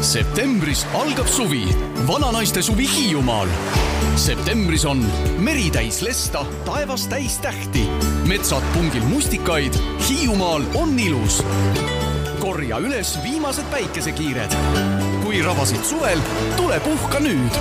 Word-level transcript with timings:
septembris 0.00 0.86
algab 0.94 1.26
suvi, 1.26 1.68
vananaiste 2.06 2.62
suvi 2.62 2.88
Hiiumaal. 2.88 3.48
septembris 4.16 4.84
on 4.84 5.04
meri 5.38 5.70
täis 5.70 6.02
lesta, 6.02 6.44
taevas 6.64 7.06
täis 7.06 7.38
tähti, 7.38 7.84
metsad 8.28 8.62
pungil 8.72 9.04
mustikaid. 9.04 9.74
Hiiumaal 10.08 10.64
on 10.74 10.98
ilus. 10.98 11.44
korja 12.38 12.78
üles 12.78 13.18
viimased 13.22 13.64
päikesekiired. 13.70 14.56
kui 15.22 15.42
rabasid 15.42 15.84
suvel, 15.84 16.20
tule 16.56 16.80
puhka 16.80 17.20
nüüd 17.20 17.60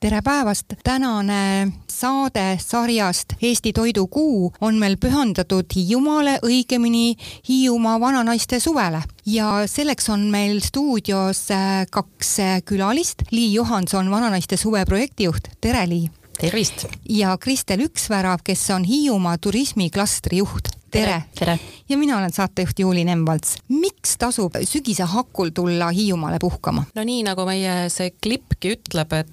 tere 0.00 0.20
päevast, 0.22 0.66
tänane 0.84 1.72
saade 1.94 2.58
sarjast 2.60 3.36
Eesti 3.42 3.72
Toidukuu 3.72 4.52
on 4.60 4.78
meil 4.80 4.96
pühendatud 5.00 5.70
Hiiumaale, 5.76 6.38
õigemini 6.42 7.14
Hiiumaa 7.48 8.00
vananaiste 8.00 8.60
suvele 8.60 9.02
ja 9.26 9.62
selleks 9.70 10.10
on 10.10 10.26
meil 10.32 10.60
stuudios 10.64 11.46
äh, 11.54 11.84
kaks 11.90 12.38
äh, 12.42 12.58
külalist, 12.66 13.26
Lii 13.30 13.54
Johanson, 13.54 14.10
vananaiste 14.10 14.56
suve 14.56 14.84
projektijuht, 14.84 15.54
tere 15.60 15.86
Lii! 15.88 16.10
tervist! 16.40 16.86
ja 17.08 17.36
Kristel 17.38 17.86
Üksvärav, 17.86 18.42
kes 18.44 18.70
on 18.74 18.84
Hiiumaa 18.84 19.38
turismiklastri 19.38 20.42
juht 20.42 20.72
tere, 20.90 21.22
tere.! 21.38 21.58
ja 21.88 21.98
mina 21.98 22.18
olen 22.18 22.32
saatejuht 22.32 22.78
Juuli 22.78 23.04
Nemvalts. 23.04 23.56
miks 23.68 24.18
tasub 24.18 24.58
sügise 24.64 25.06
hakul 25.14 25.54
tulla 25.54 25.90
Hiiumaale 25.90 26.38
puhkama? 26.42 26.84
no 26.94 27.04
nii, 27.04 27.22
nagu 27.26 27.46
meie 27.46 27.88
see 27.92 28.10
klippki 28.22 28.74
ütleb, 28.78 29.16
et 29.20 29.32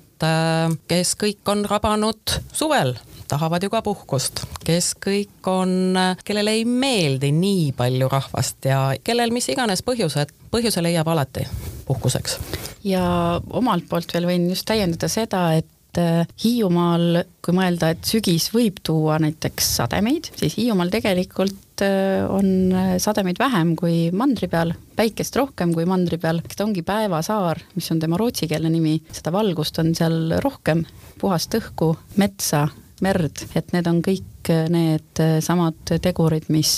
kes 0.87 1.15
kõik 1.19 1.49
on 1.51 1.65
rabanud 1.69 2.35
suvel, 2.53 2.95
tahavad 3.31 3.63
ju 3.63 3.71
ka 3.71 3.81
puhkust, 3.85 4.43
kes 4.65 4.93
kõik 5.01 5.47
on, 5.49 5.97
äh, 5.97 6.15
kellele 6.25 6.55
ei 6.57 6.65
meeldi 6.67 7.31
nii 7.35 7.71
palju 7.77 8.09
rahvast 8.11 8.67
ja 8.67 8.81
kellel 9.03 9.31
mis 9.33 9.47
iganes 9.53 9.83
põhjused, 9.87 10.33
põhjuse 10.51 10.83
leiab 10.83 11.07
alati 11.11 11.47
puhkuseks. 11.87 12.39
ja 12.83 13.03
omalt 13.49 13.87
poolt 13.89 14.13
veel 14.13 14.27
võin 14.27 14.49
just 14.51 14.67
täiendada 14.67 15.07
seda, 15.11 15.45
et 15.61 15.99
äh, 16.01 16.27
Hiiumaal, 16.43 17.23
kui 17.41 17.55
mõelda, 17.55 17.93
et 17.95 18.03
sügis 18.07 18.49
võib 18.53 18.81
tuua 18.83 19.19
näiteks 19.23 19.75
sademeid, 19.79 20.31
siis 20.35 20.57
Hiiumaal 20.59 20.91
tegelikult 20.93 21.57
on 21.81 22.75
sademeid 23.01 23.39
vähem 23.41 23.71
kui 23.79 24.11
mandri 24.13 24.45
peal, 24.51 24.75
päikest 25.01 25.37
rohkem 25.39 25.73
kui 25.73 25.87
mandri 25.89 26.19
peal, 26.21 26.43
ta 26.45 26.65
ongi 26.67 26.83
päevasaar, 26.85 27.63
mis 27.77 27.89
on 27.93 28.01
tema 28.01 28.19
rootsikeelne 28.21 28.69
nimi, 28.69 28.99
seda 29.13 29.33
valgust 29.33 29.79
on 29.81 29.95
seal 29.97 30.37
rohkem, 30.43 30.85
puhast 31.21 31.57
õhku, 31.57 31.95
metsa, 32.21 32.67
merd, 33.01 33.41
et 33.57 33.73
need 33.73 33.87
on 33.89 34.01
kõik 34.05 34.51
need 34.73 35.21
samad 35.41 35.93
tegurid, 36.01 36.47
mis 36.53 36.73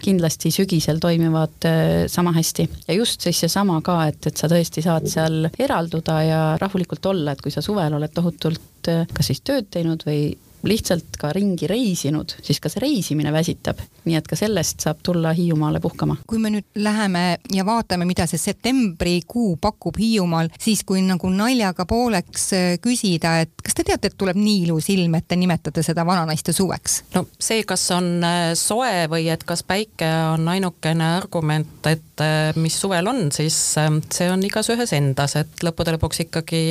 kindlasti 0.00 0.52
sügisel 0.52 1.00
toimivad 1.00 1.68
sama 2.08 2.32
hästi. 2.36 2.68
ja 2.88 2.96
just 2.96 3.24
siis 3.24 3.40
seesama 3.44 3.80
ka, 3.84 4.00
et, 4.08 4.30
et 4.30 4.36
sa 4.36 4.48
tõesti 4.48 4.84
saad 4.84 5.08
seal 5.08 5.48
eralduda 5.58 6.18
ja 6.24 6.42
rahulikult 6.60 7.06
olla, 7.12 7.32
et 7.32 7.44
kui 7.44 7.52
sa 7.52 7.64
suvel 7.64 7.96
oled 8.00 8.12
tohutult 8.14 8.88
kas 8.88 9.28
siis 9.28 9.42
tööd 9.44 9.68
teinud 9.72 10.04
või 10.08 10.30
lihtsalt 10.66 11.18
ka 11.18 11.30
ringi 11.34 11.68
reisinud, 11.70 12.32
siis 12.42 12.60
ka 12.60 12.70
see 12.72 12.82
reisimine 12.82 13.32
väsitab. 13.34 13.80
nii 14.08 14.16
et 14.16 14.28
ka 14.28 14.36
sellest 14.38 14.80
saab 14.80 15.02
tulla 15.04 15.34
Hiiumaale 15.36 15.80
puhkama. 15.84 16.16
kui 16.26 16.38
me 16.38 16.50
nüüd 16.50 16.64
läheme 16.74 17.38
ja 17.52 17.64
vaatame, 17.66 18.04
mida 18.08 18.26
see 18.26 18.40
septembrikuu 18.40 19.56
pakub 19.60 19.98
Hiiumaal, 19.98 20.48
siis 20.60 20.84
kui 20.84 21.02
nagu 21.04 21.30
naljaga 21.30 21.84
pooleks 21.88 22.46
äh, 22.56 22.68
küsida, 22.82 23.38
et 23.44 23.52
kas 23.62 23.76
te 23.76 23.84
teate, 23.84 24.10
et 24.10 24.18
tuleb 24.18 24.38
nii 24.38 24.64
ilus 24.66 24.88
ilm, 24.94 25.14
et 25.18 25.28
te 25.28 25.36
nimetate 25.36 25.84
seda 25.86 26.06
vananaiste 26.08 26.52
suveks? 26.56 27.02
no 27.14 27.26
see, 27.38 27.62
kas 27.68 27.84
on 27.94 28.10
äh, 28.24 28.52
soe 28.58 29.06
või 29.10 29.28
et 29.32 29.44
kas 29.44 29.62
päike 29.62 30.08
on 30.34 30.48
ainukene 30.48 31.12
argument, 31.18 31.78
et 31.86 32.24
äh, 32.24 32.56
mis 32.56 32.80
suvel 32.80 33.06
on, 33.10 33.28
siis 33.34 33.56
see 33.78 34.30
on 34.32 34.42
igas 34.46 34.70
ühes 34.72 34.94
endas, 34.96 35.36
et 35.38 35.64
lõppude 35.66 35.94
lõpuks 35.98 36.24
ikkagi 36.26 36.62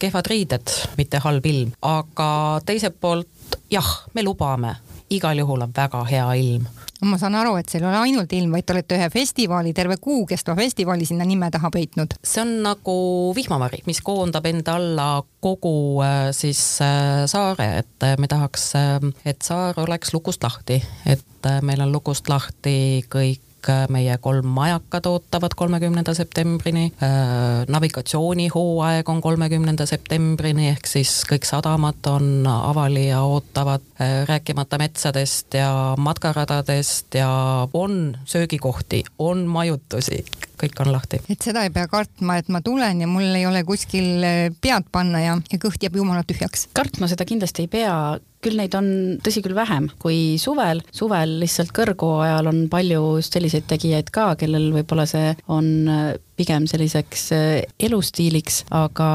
kehvad 0.00 0.30
riided, 0.30 0.76
mitte 0.98 1.20
halb 1.22 1.46
ilm, 1.46 1.74
aga 1.86 2.30
teiselt 2.66 2.98
poolt 3.00 3.28
jah, 3.70 3.90
me 4.14 4.22
lubame, 4.22 4.74
igal 5.10 5.38
juhul 5.38 5.66
on 5.66 5.74
väga 5.76 6.04
hea 6.10 6.28
ilm. 6.40 6.68
Ma 7.00 7.16
saan 7.16 7.34
aru, 7.38 7.54
et 7.56 7.70
see 7.72 7.78
ei 7.80 7.86
ole 7.88 7.96
ainult 7.96 8.32
ilm, 8.36 8.52
vaid 8.52 8.66
te 8.68 8.74
olete 8.74 8.98
ühe 8.98 9.06
festivali, 9.12 9.72
terve 9.72 9.96
kuu 10.02 10.26
kestva 10.28 10.52
festivali 10.58 11.06
sinna 11.08 11.24
nime 11.24 11.48
taha 11.50 11.70
peitnud. 11.72 12.12
see 12.20 12.42
on 12.42 12.58
nagu 12.66 12.96
vihmavari, 13.36 13.80
mis 13.88 14.02
koondab 14.04 14.46
enda 14.50 14.76
alla 14.76 15.08
kogu 15.40 16.02
äh, 16.04 16.28
siis 16.36 16.60
äh, 16.84 17.24
saare, 17.30 17.70
et 17.80 18.04
äh, 18.04 18.18
me 18.20 18.28
tahaks, 18.28 18.72
et 19.24 19.40
saar 19.42 19.80
oleks 19.80 20.12
lukust 20.12 20.44
lahti, 20.44 20.82
et 21.06 21.48
meil 21.64 21.80
on 21.80 21.92
lukust 21.92 22.28
lahti 22.28 23.06
kõik 23.08 23.40
meie 23.88 24.16
kolm 24.22 24.46
majakat 24.46 25.06
ootavad 25.06 25.54
kolmekümnenda 25.56 26.14
septembrini, 26.14 26.92
äh, 27.02 27.66
navigatsioonihooaeg 27.68 29.08
on 29.08 29.20
kolmekümnenda 29.20 29.86
septembrini, 29.86 30.68
ehk 30.74 30.86
siis 30.86 31.20
kõik 31.28 31.48
sadamad 31.48 32.06
on 32.10 32.46
avali 32.50 33.08
ja 33.08 33.22
ootavad, 33.22 33.84
äh, 34.00 34.22
rääkimata 34.28 34.78
metsadest 34.78 35.54
ja 35.54 35.94
matkaradadest 35.98 37.14
ja 37.14 37.30
on 37.72 38.16
söögikohti, 38.24 39.04
on 39.18 39.46
majutusi, 39.46 40.24
kõik 40.60 40.80
on 40.84 40.92
lahti. 40.94 41.20
et 41.32 41.42
seda 41.42 41.64
ei 41.66 41.74
pea 41.74 41.88
kartma, 41.90 42.38
et 42.40 42.48
ma 42.52 42.62
tulen 42.64 43.04
ja 43.04 43.10
mul 43.10 43.28
ei 43.36 43.46
ole 43.48 43.62
kuskil 43.68 44.24
äh, 44.26 44.40
pead 44.60 44.88
panna 44.92 45.22
ja, 45.22 45.36
ja 45.52 45.60
kõht 45.62 45.82
jääb 45.82 46.00
jumala 46.00 46.24
tühjaks. 46.26 46.68
kartma 46.76 47.08
seda 47.10 47.26
kindlasti 47.28 47.66
ei 47.66 47.72
pea, 47.72 47.94
küll 48.44 48.56
neid 48.56 48.74
on, 48.78 48.88
tõsi 49.24 49.42
küll, 49.44 49.56
vähem 49.56 49.90
kui 50.00 50.38
suvel, 50.40 50.82
suvel 50.96 51.38
lihtsalt 51.42 51.72
kõrgu 51.76 52.12
ajal 52.24 52.50
on 52.52 52.64
palju 52.72 53.02
just 53.20 53.36
selliseid 53.36 53.68
tegijaid 53.70 54.12
ka, 54.14 54.32
kellel 54.40 54.70
võib-olla 54.76 55.06
see 55.08 55.34
on 55.52 55.70
äh, 55.88 56.08
pigem 56.40 56.66
selliseks 56.70 57.26
äh, 57.36 57.50
elustiiliks, 57.88 58.64
aga 58.72 59.10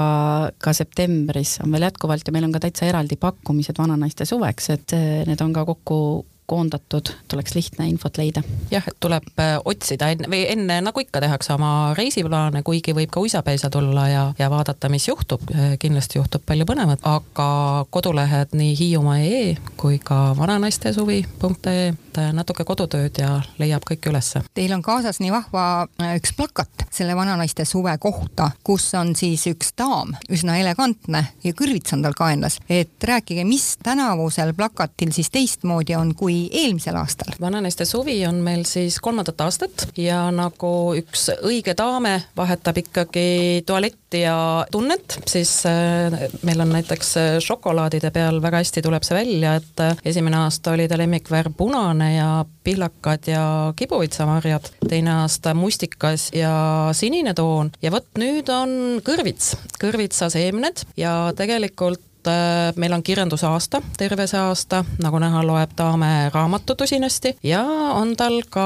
ka 0.62 0.76
septembris 0.78 1.60
on 1.66 1.74
veel 1.74 1.90
jätkuvalt 1.90 2.28
ja 2.28 2.36
meil 2.36 2.48
on 2.50 2.56
ka 2.56 2.66
täitsa 2.68 2.90
eraldi 2.90 3.18
pakkumised 3.22 3.78
vananaiste 3.82 4.28
suveks, 4.30 4.72
et 4.74 4.98
need 5.26 5.42
on 5.42 5.54
ka 5.56 5.66
kokku 5.68 6.00
koondatud, 6.46 7.10
et 7.10 7.34
oleks 7.34 7.56
lihtne 7.56 7.88
infot 7.90 8.18
leida. 8.18 8.44
jah, 8.72 8.84
et 8.88 8.98
tuleb 9.00 9.28
äh, 9.40 9.56
otsida 9.66 10.10
enne 10.14 10.30
või 10.32 10.46
enne, 10.52 10.80
nagu 10.86 11.02
ikka 11.02 11.22
tehakse 11.24 11.54
oma 11.56 11.94
reisiplaane, 11.98 12.64
kuigi 12.64 12.94
võib 12.96 13.12
ka 13.14 13.24
uisapäisa 13.24 13.70
tulla 13.74 14.08
ja, 14.10 14.24
ja 14.40 14.50
vaadata, 14.50 14.90
mis 14.90 15.08
juhtub, 15.08 15.42
äh, 15.56 15.76
kindlasti 15.82 16.20
juhtub 16.20 16.46
palju 16.46 16.68
põnevat, 16.70 17.04
aga 17.10 17.86
kodulehed 17.90 18.56
nii 18.58 18.76
hiiumaa.ee 18.80 19.56
kui 19.78 20.00
ka 20.04 20.36
vananaistesuvi.ee, 20.38 21.94
natuke 22.34 22.64
kodutööd 22.68 23.18
ja 23.20 23.40
leiab 23.60 23.84
kõik 23.88 24.08
ülesse. 24.10 24.42
Teil 24.56 24.74
on 24.76 24.84
kaasas 24.86 25.20
nii 25.24 25.34
vahva 25.34 25.66
äh, 26.02 26.16
üks 26.20 26.36
plakat 26.38 26.86
selle 26.94 27.16
vananaiste 27.18 27.66
suve 27.66 27.98
kohta, 28.02 28.52
kus 28.64 28.88
on 28.98 29.16
siis 29.18 29.48
üks 29.52 29.74
daam, 29.78 30.14
üsna 30.30 30.60
elegantne 30.62 31.26
ja 31.44 31.56
kõrvits 31.58 31.96
on 31.96 32.06
tal 32.06 32.16
kaenlas, 32.18 32.60
et 32.70 33.04
rääkige, 33.04 33.44
mis 33.48 33.76
tänavusel 33.84 34.54
plakatil 34.58 35.14
siis 35.16 35.32
teistmoodi 35.34 35.96
on 35.98 36.14
kui 36.16 36.35
kui 36.36 36.50
eelmisel 36.52 36.96
aastal. 37.00 37.34
vananeiste 37.42 37.86
suvi 37.86 38.18
on 38.28 38.42
meil 38.44 38.66
siis 38.68 38.98
kolmandat 39.04 39.42
aastat 39.46 39.88
ja 39.98 40.26
nagu 40.36 40.96
üks 40.98 41.30
õige 41.46 41.76
daame 41.78 42.18
vahetab 42.38 42.80
ikkagi 42.82 43.64
tualetti 43.68 44.24
ja 44.26 44.66
tunnet, 44.72 45.20
siis 45.28 45.52
äh, 45.70 46.16
meil 46.48 46.64
on 46.64 46.74
näiteks 46.76 47.12
äh, 47.22 47.30
šokolaadide 47.44 48.12
peal 48.16 48.42
väga 48.44 48.62
hästi 48.64 48.84
tuleb 48.86 49.06
see 49.08 49.18
välja, 49.18 49.56
et 49.62 49.84
äh, 49.84 49.96
esimene 50.12 50.42
aasta 50.44 50.76
oli 50.76 50.88
ta 50.92 51.00
lemmikvärv 51.00 51.56
punane 51.58 52.12
ja 52.16 52.30
pihlakad 52.66 53.30
ja 53.30 53.46
kibuvitsamarjad, 53.78 54.72
teine 54.90 55.14
aasta 55.22 55.54
mustikas 55.56 56.32
ja 56.36 56.56
sinine 56.98 57.36
toon 57.38 57.72
ja 57.84 57.94
vot 57.96 58.10
nüüd 58.20 58.50
on 58.52 59.00
kõrvits, 59.06 59.56
kõrvitsaseemned 59.82 60.86
ja 61.00 61.16
tegelikult 61.38 62.04
Äh, 62.28 62.74
meil 62.76 62.94
on 62.94 63.04
kirjandusaasta, 63.04 63.82
terve 63.98 64.28
see 64.28 64.40
aasta, 64.40 64.84
nagu 65.04 65.20
näha, 65.22 65.44
loeb 65.46 65.76
Taame 65.76 66.30
raamatut 66.34 66.82
usinasti. 66.82 67.36
Ja 67.44 67.64
on 67.94 68.16
tal 68.18 68.42
ka 68.50 68.66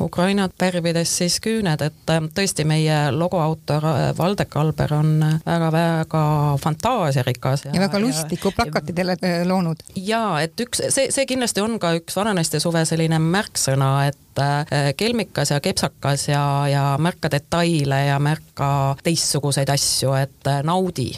Ukrainat 0.00 0.52
värvides 0.60 1.10
siis 1.18 1.38
küüned, 1.44 1.82
et 1.84 2.10
äh, 2.12 2.20
tõesti 2.34 2.66
meie 2.68 2.98
logo 3.14 3.40
autor 3.42 3.86
äh, 3.90 4.02
Valdek 4.18 4.56
Alber 4.56 4.94
on 4.94 5.14
väga-väga 5.46 6.24
fantaasiarikas. 6.62 7.64
ja, 7.64 7.74
ja 7.74 7.84
väga 7.86 8.00
lustlikku 8.02 8.52
plakatid 8.56 9.00
loonud. 9.44 9.82
ja 9.96 10.24
et 10.42 10.60
üks, 10.60 10.82
see, 10.88 11.10
see 11.14 11.26
kindlasti 11.26 11.64
on 11.64 11.78
ka 11.82 11.94
üks 12.00 12.16
vananaiste 12.16 12.60
suve 12.62 12.84
selline 12.88 13.18
märksõna, 13.22 13.94
et 14.08 14.20
et 14.42 14.96
kelmikas 14.96 15.50
ja 15.50 15.60
kepsakas 15.60 16.28
ja, 16.28 16.68
ja 16.68 16.82
märka 16.98 17.30
detaile 17.30 18.04
ja 18.06 18.18
märka 18.18 18.96
teistsuguseid 19.02 19.68
asju, 19.70 20.14
et 20.18 20.50
naudi, 20.66 21.10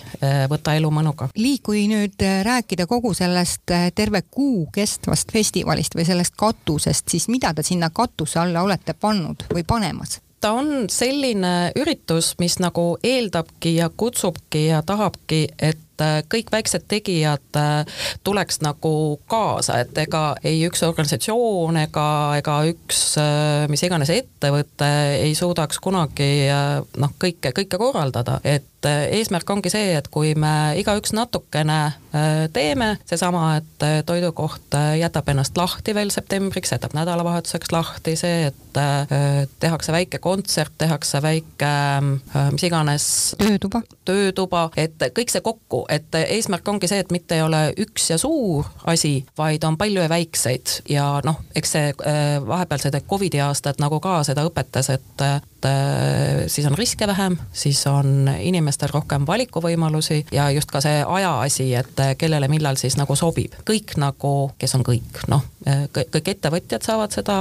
võta 0.51 0.75
elu 0.77 0.91
mõnuga. 0.93 1.29
Lii, 1.37 1.59
kui 1.65 1.87
nüüd 1.91 2.21
rääkida 2.47 2.87
kogu 2.87 3.15
sellest 3.17 3.73
terve 3.95 4.23
kuu 4.31 4.67
kestvast 4.73 5.33
festivalist 5.33 5.97
või 5.97 6.07
sellest 6.09 6.37
katusest, 6.37 7.09
siis 7.09 7.29
mida 7.33 7.55
te 7.55 7.65
sinna 7.67 7.91
katuse 7.91 8.41
alla 8.41 8.66
olete 8.67 8.95
pannud 9.01 9.47
või 9.55 9.65
panemas? 9.67 10.21
ta 10.41 10.53
on 10.53 10.87
selline 10.93 11.73
üritus, 11.81 12.35
mis 12.39 12.59
nagu 12.63 12.97
eeldabki 13.05 13.77
ja 13.81 13.89
kutsubki 13.91 14.67
ja 14.69 14.83
tahabki, 14.87 15.47
et 15.59 15.83
kõik 16.29 16.51
väiksed 16.53 16.85
tegijad 16.89 17.59
tuleks 18.25 18.61
nagu 18.61 18.93
kaasa, 19.33 19.81
et 19.81 19.97
ega 19.99 20.37
ei 20.45 20.61
üks 20.69 20.85
organisatsioon 20.85 21.81
ega, 21.87 22.09
ega 22.37 22.59
üks 22.69 23.01
mis 23.73 23.83
iganes 23.89 24.13
ettevõte 24.13 24.91
ei 25.23 25.33
suudaks 25.35 25.81
kunagi 25.81 26.31
noh, 27.01 27.17
kõike, 27.19 27.55
kõike 27.57 27.81
korraldada, 27.81 28.39
et 28.45 28.69
eesmärk 28.87 29.51
ongi 29.51 29.71
see, 29.73 29.95
et 29.99 30.09
kui 30.13 30.35
me 30.39 30.75
igaüks 30.81 31.15
natukene 31.17 31.81
teeme, 32.53 32.95
seesama, 33.05 33.59
et 33.61 33.85
toidukoht 34.09 34.73
jätab 34.97 35.29
ennast 35.29 35.57
lahti 35.59 35.93
veel 35.95 36.11
septembriks, 36.15 36.73
jätab 36.73 36.95
nädalavahetuseks 36.97 37.73
lahti, 37.75 38.15
see, 38.17 38.47
et 38.49 38.81
tehakse 39.61 39.93
väike 39.93 40.21
kontsert, 40.25 40.73
tehakse 40.79 41.21
väike 41.23 41.73
mis 42.55 42.65
iganes 42.65 43.09
töötuba, 43.41 43.83
töötuba, 44.09 44.63
et 44.81 45.09
kõik 45.17 45.33
see 45.33 45.45
kokku, 45.45 45.85
et 45.93 46.17
eesmärk 46.23 46.69
ongi 46.73 46.89
see, 46.89 47.03
et 47.05 47.13
mitte 47.13 47.37
ei 47.37 47.45
ole 47.45 47.63
üks 47.85 48.11
ja 48.15 48.19
suur 48.21 48.65
asi, 48.89 49.19
vaid 49.39 49.65
on 49.69 49.77
palju 49.77 50.05
ja 50.05 50.09
väikseid. 50.09 50.81
Ja 50.89 51.07
noh, 51.25 51.43
eks 51.57 51.77
see 51.77 51.93
vahepealsed 52.47 52.97
Covidi 53.11 53.41
aastad 53.45 53.81
nagu 53.83 54.01
ka 54.01 54.23
seda 54.27 54.47
õpetas, 54.49 54.89
et, 54.95 55.13
et 55.21 55.56
siis 56.47 56.67
on 56.69 56.75
riske 56.79 57.07
vähem, 57.07 57.39
siis 57.53 57.81
on 57.91 58.29
inimestel 58.39 58.91
rohkem 58.93 59.27
valikuvõimalusi 59.27 60.27
ja 60.33 60.51
just 60.55 60.71
ka 60.71 60.83
see 60.85 61.01
aja 61.03 61.33
asi, 61.41 61.69
et 61.75 62.03
kellele 62.19 62.49
millal 62.53 62.77
siis 62.77 62.97
nagu 63.01 63.17
sobib. 63.17 63.55
kõik 63.67 63.97
nagu, 63.97 64.51
kes 64.59 64.75
on 64.75 64.85
kõik, 64.87 65.23
noh, 65.33 65.45
kõik 65.93 66.29
ettevõtjad 66.35 66.85
saavad 66.87 67.15
seda 67.17 67.39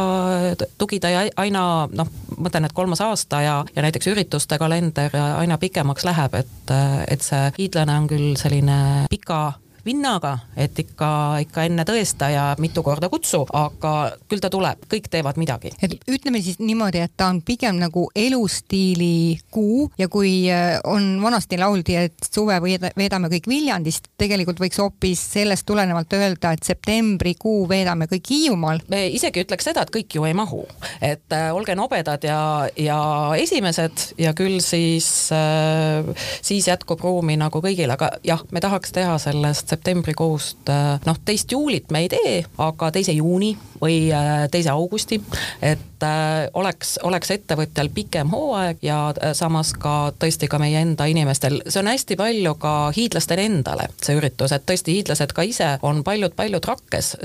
tugida 0.78 1.12
ja 1.12 1.26
aina 1.42 1.66
noh, 1.92 2.10
ma 2.38 2.48
mõtlen, 2.48 2.66
et 2.66 2.74
kolmas 2.78 3.02
aasta 3.02 3.42
ja, 3.42 3.58
ja 3.76 3.86
näiteks 3.86 4.08
ürituste 4.14 4.58
kalender 4.62 5.14
aina 5.16 5.58
pikemaks 5.58 6.06
läheb, 6.06 6.40
et, 6.42 6.74
et 7.10 7.22
see 7.26 7.52
hiidlane 7.60 8.00
on 8.00 8.10
küll 8.12 8.34
selline 8.40 8.80
pika 9.12 9.54
vinnaga, 9.86 10.38
et 10.58 10.80
ikka, 10.80 11.10
ikka 11.46 11.66
enne 11.68 11.86
tõesta 11.88 12.30
ja 12.34 12.46
mitu 12.62 12.84
korda 12.86 13.10
kutsu, 13.12 13.44
aga 13.54 13.94
küll 14.30 14.42
ta 14.42 14.50
tuleb, 14.54 14.88
kõik 14.92 15.10
teevad 15.12 15.38
midagi. 15.38 15.72
et 15.82 15.94
ütleme 16.10 16.42
siis 16.42 16.60
niimoodi, 16.60 17.04
et 17.06 17.14
ta 17.18 17.30
on 17.30 17.42
pigem 17.46 17.78
nagu 17.80 18.08
elustiili 18.16 19.38
kuu 19.52 19.90
ja 19.98 20.08
kui 20.10 20.50
äh, 20.52 20.80
on 20.84 21.22
vanasti 21.22 21.60
lauldi, 21.62 21.96
et 21.96 22.30
suve 22.32 22.58
veedame 22.62 23.30
kõik 23.32 23.50
Viljandis, 23.50 24.02
tegelikult 24.18 24.60
võiks 24.60 24.80
hoopis 24.82 25.22
sellest 25.36 25.66
tulenevalt 25.70 26.14
öelda, 26.18 26.56
et 26.56 26.66
septembrikuu 26.66 27.68
veedame 27.70 28.10
kõik 28.12 28.32
Hiiumaal. 28.32 28.82
me 28.90 29.06
isegi 29.14 29.46
ütleks 29.46 29.70
seda, 29.70 29.86
et 29.86 29.94
kõik 29.94 30.18
ju 30.18 30.26
ei 30.26 30.34
mahu, 30.38 30.64
et 31.02 31.36
äh, 31.36 31.52
olge 31.54 31.76
nobedad 31.78 32.26
ja, 32.26 32.40
ja 32.78 33.00
esimesed 33.38 34.10
ja 34.18 34.34
küll 34.38 34.60
siis 34.66 35.30
äh,, 35.36 36.28
siis 36.42 36.68
jätkub 36.68 37.04
ruumi 37.06 37.38
nagu 37.38 37.62
kõigile, 37.62 37.94
aga 37.94 38.16
jah, 38.26 38.42
me 38.52 38.64
tahaks 38.64 38.96
teha 38.96 39.18
sellest 39.22 39.75
septembrikuust, 39.76 40.70
äh, 40.70 41.00
noh, 41.06 41.18
teist 41.26 41.52
juulit 41.52 41.92
me 41.92 42.06
ei 42.06 42.10
tee, 42.12 42.36
aga 42.62 42.92
teise 42.96 43.16
juuni 43.16 43.54
või 43.82 44.08
äh, 44.14 44.46
teise 44.52 44.72
augusti, 44.74 45.20
et 45.62 46.06
äh, 46.06 46.48
oleks, 46.54 46.96
oleks 47.04 47.34
ettevõtjal 47.36 47.92
pikem 47.96 48.32
hooaeg 48.34 48.84
ja 48.86 49.00
samas 49.38 49.74
ka 49.80 50.14
tõesti 50.20 50.50
ka 50.52 50.60
meie 50.62 50.82
enda 50.82 51.08
inimestel, 51.12 51.60
see 51.68 51.82
on 51.82 51.92
hästi 51.92 52.18
palju 52.20 52.56
ka 52.62 52.76
hiidlastele 52.96 53.48
endale, 53.50 53.90
see 54.04 54.18
üritus, 54.18 54.56
et 54.56 54.66
tõesti 54.68 54.96
hiidlased 55.00 55.36
ka 55.36 55.46
ise 55.48 55.76
on 55.86 56.04
paljud-paljud 56.08 56.72
rakkes 56.72 57.16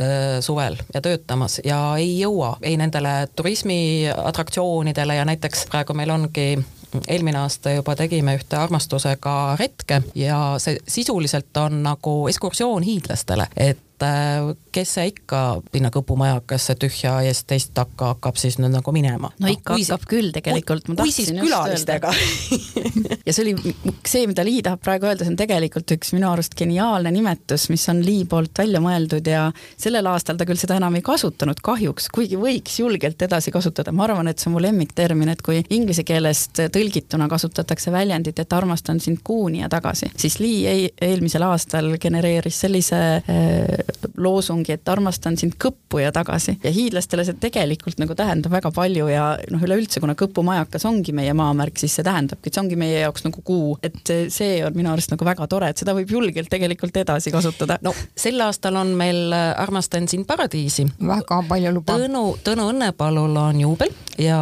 suvel 0.45 0.79
ja 0.95 1.03
töötamas 1.05 1.61
ja 1.65 1.81
ei 2.01 2.13
jõua 2.19 2.57
ei 2.63 2.77
nendele 2.81 3.15
turismiatraktsioonidele 3.37 5.21
ja 5.21 5.27
näiteks 5.29 5.67
praegu 5.71 5.97
meil 5.97 6.13
ongi 6.15 6.53
eelmine 7.09 7.39
aasta 7.39 7.75
juba 7.77 7.97
tegime 7.97 8.35
ühte 8.39 8.57
armastusega 8.57 9.57
retke 9.61 10.03
ja 10.15 10.41
see 10.59 10.79
sisuliselt 10.89 11.57
on 11.57 11.83
nagu 11.83 12.17
ekskursioon 12.29 12.83
hiidlastele, 12.83 13.47
et 13.57 13.79
et 14.07 14.59
kes 14.75 14.95
see 14.97 15.11
ikka 15.11 15.41
sinna 15.75 15.91
kõpumajakesse 15.95 16.77
tühja 16.81 17.17
eest 17.27 17.47
teist 17.51 17.73
takka 17.77 18.15
hakkab 18.15 18.39
siis 18.41 18.59
nüüd 18.61 18.73
nagu 18.75 18.95
minema. 18.95 19.33
no 19.39 19.51
ikka 19.51 19.75
kui 19.75 19.85
hakkab 19.85 20.07
küll 20.11 20.33
tegelikult, 20.35 20.89
ma 20.91 20.99
tahtsin 21.03 21.41
just 21.41 21.47
külalistega? 21.47 22.15
Ja 23.27 23.35
see 23.37 23.45
oli 23.45 23.73
see, 24.09 24.25
mida 24.27 24.43
Lii 24.47 24.63
tahab 24.65 24.81
praegu 24.83 25.07
öelda, 25.07 25.27
see 25.27 25.31
on 25.31 25.39
tegelikult 25.39 25.93
üks 25.95 26.13
minu 26.17 26.27
arust 26.31 26.55
geniaalne 26.59 27.13
nimetus, 27.15 27.69
mis 27.71 27.85
on 27.93 28.01
Lii 28.03 28.25
poolt 28.31 28.59
välja 28.59 28.81
mõeldud 28.83 29.27
ja 29.29 29.45
sellel 29.79 30.09
aastal 30.11 30.39
ta 30.41 30.47
küll 30.49 30.59
seda 30.59 30.79
enam 30.81 30.97
ei 30.99 31.05
kasutanud 31.05 31.61
kahjuks, 31.63 32.09
kuigi 32.15 32.39
võiks 32.41 32.79
julgelt 32.81 33.23
edasi 33.23 33.53
kasutada, 33.55 33.93
ma 33.95 34.07
arvan, 34.09 34.31
et 34.31 34.41
see 34.41 34.51
on 34.51 34.57
mu 34.57 34.65
lemmiktermin, 34.65 35.31
et 35.35 35.45
kui 35.47 35.61
inglise 35.77 36.05
keelest 36.09 36.63
tõlgituna 36.75 37.29
kasutatakse 37.31 37.93
väljendit, 37.95 38.41
et 38.41 38.57
armastan 38.57 39.03
sind 39.05 39.23
kuuni 39.25 39.63
ja 39.63 39.71
tagasi, 39.71 40.11
siis 40.19 40.41
Lii 40.41 40.61
ei, 40.71 40.89
eelmisel 41.11 41.45
aastal 41.47 41.93
genereeris 42.01 42.63
sellise 42.65 43.01
äh, 43.21 43.90
loosungi, 44.17 44.75
et 44.77 44.89
armastan 44.89 45.37
sind 45.41 45.57
kõppu 45.61 46.03
ja 46.03 46.13
tagasi. 46.13 46.59
ja 46.65 46.73
hiidlastele 46.75 47.25
see 47.25 47.39
tegelikult 47.41 48.01
nagu 48.03 48.15
tähendab 48.17 48.53
väga 48.53 48.73
palju 48.75 49.09
ja 49.11 49.33
noh, 49.51 49.63
üleüldse, 49.67 50.01
kuna 50.01 50.17
Kõpu 50.21 50.43
majakas 50.45 50.85
ongi 50.85 51.15
meie 51.17 51.33
maamärk, 51.37 51.79
siis 51.81 51.95
see 51.97 52.05
tähendabki, 52.05 52.51
et 52.51 52.57
see 52.57 52.63
ongi 52.63 52.77
meie 52.81 52.99
jaoks 53.01 53.25
nagu 53.25 53.43
kuu, 53.47 53.79
et 53.83 54.13
see 54.33 54.61
on 54.67 54.77
minu 54.77 54.91
arust 54.93 55.13
nagu 55.15 55.25
väga 55.25 55.47
tore, 55.51 55.71
et 55.71 55.81
seda 55.81 55.95
võib 55.97 56.13
julgelt 56.13 56.51
tegelikult 56.53 56.97
edasi 57.01 57.33
kasutada. 57.33 57.79
no 57.83 57.95
sel 58.17 58.41
aastal 58.45 58.77
on 58.81 58.93
meil 58.99 59.33
äh, 59.33 59.55
Armastan 59.61 60.09
sind 60.09 60.27
paradiisi. 60.29 60.87
väga 61.01 61.43
palju 61.49 61.75
luba. 61.75 61.97
Tõnu, 61.99 62.25
Tõnu 62.45 62.71
Õnnepalul 62.75 63.37
on 63.41 63.61
juubel 63.65 63.95
ja 64.21 64.39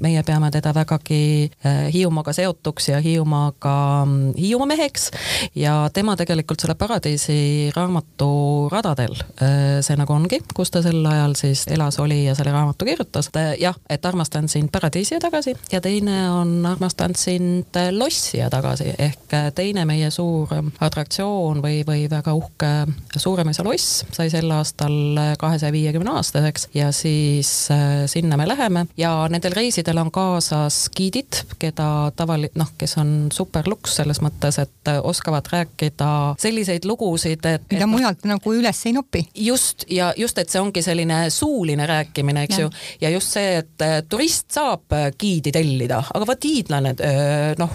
meie 0.00 0.22
peame 0.26 0.50
teda 0.50 0.72
vägagi 0.74 1.50
äh, 1.66 1.92
Hiiumaaga 1.92 2.32
seotuks 2.32 2.88
ja 2.88 3.00
Hiiumaaga 3.00 4.04
mm, 4.04 4.32
Hiiumaa 4.38 4.70
meheks 4.70 5.10
ja 5.54 5.90
tema 5.92 6.16
tegelikult 6.16 6.60
selle 6.60 6.74
Paradiisi 6.74 7.70
raamatu 7.76 8.68
radadel 8.80 9.16
äh, 9.42 9.80
see 9.84 9.98
nagu 10.00 10.14
ongi, 10.14 10.40
kus 10.56 10.72
ta 10.72 10.82
sel 10.84 11.04
ajal 11.06 11.36
siis 11.38 11.66
elas, 11.70 12.00
oli 12.02 12.24
ja 12.24 12.34
selle 12.38 12.54
raamatu 12.54 12.88
kirjutas. 12.88 13.30
jah, 13.60 13.76
et 13.90 14.06
armastan 14.06 14.48
sind 14.48 14.70
Paradiisi 14.72 15.14
ja 15.14 15.20
tagasi 15.20 15.54
ja 15.72 15.80
teine 15.80 16.30
on 16.32 16.66
Armastan 16.66 17.14
sind 17.16 17.76
lossi 17.92 18.38
ja 18.38 18.50
tagasi 18.50 18.94
ehk 18.98 19.34
äh, 19.36 19.50
teine 19.54 19.84
meie 19.88 20.10
suur 20.10 20.48
atraktsioon 20.80 21.62
või, 21.62 21.82
või 21.86 22.06
väga 22.10 22.34
uhke 22.36 22.70
Suuremõisa 23.16 23.64
loss 23.66 24.04
sai 24.14 24.30
sel 24.32 24.50
aastal 24.54 25.18
kahesaja 25.38 25.72
viiekümne 25.74 26.14
aastaseks 26.16 26.68
ja 26.74 26.90
siis 26.94 27.50
sinna 28.10 28.36
me 28.38 28.46
läheme 28.48 28.86
ja 28.96 29.12
nendel 29.30 29.54
reisidel 29.56 29.98
on 30.00 30.10
kaasas 30.14 30.88
giidid, 30.96 31.42
keda 31.60 32.12
tavali-, 32.16 32.52
noh, 32.58 32.70
kes 32.78 32.96
on 33.00 33.12
superluks 33.34 33.98
selles 34.00 34.20
mõttes, 34.24 34.60
et 34.62 34.92
oskavad 35.02 35.46
rääkida 35.52 36.10
selliseid 36.40 36.86
lugusid, 36.88 37.44
et 37.46 37.66
mida 37.72 37.88
mujalt 37.90 38.24
nagu 38.28 38.54
üles 38.70 38.86
ei 38.86 38.92
nopi. 38.92 39.28
just, 39.34 39.84
ja 39.90 40.12
just, 40.16 40.38
et 40.38 40.48
see 40.48 40.60
ongi 40.60 40.82
selline 40.82 41.30
suuline 41.30 41.86
rääkimine, 41.86 42.44
eks 42.46 42.58
ja. 42.58 42.64
ju, 42.64 42.70
ja 43.00 43.10
just 43.10 43.34
see, 43.34 43.58
et 43.58 43.82
äh, 43.82 44.02
turist 44.08 44.50
saab 44.54 44.92
äh, 44.92 45.10
giidi 45.18 45.52
tellida, 45.52 46.02
aga 46.14 46.26
vot 46.26 46.44
hiidlane 46.44 46.94
äh, 46.94 47.54
noh, 47.58 47.70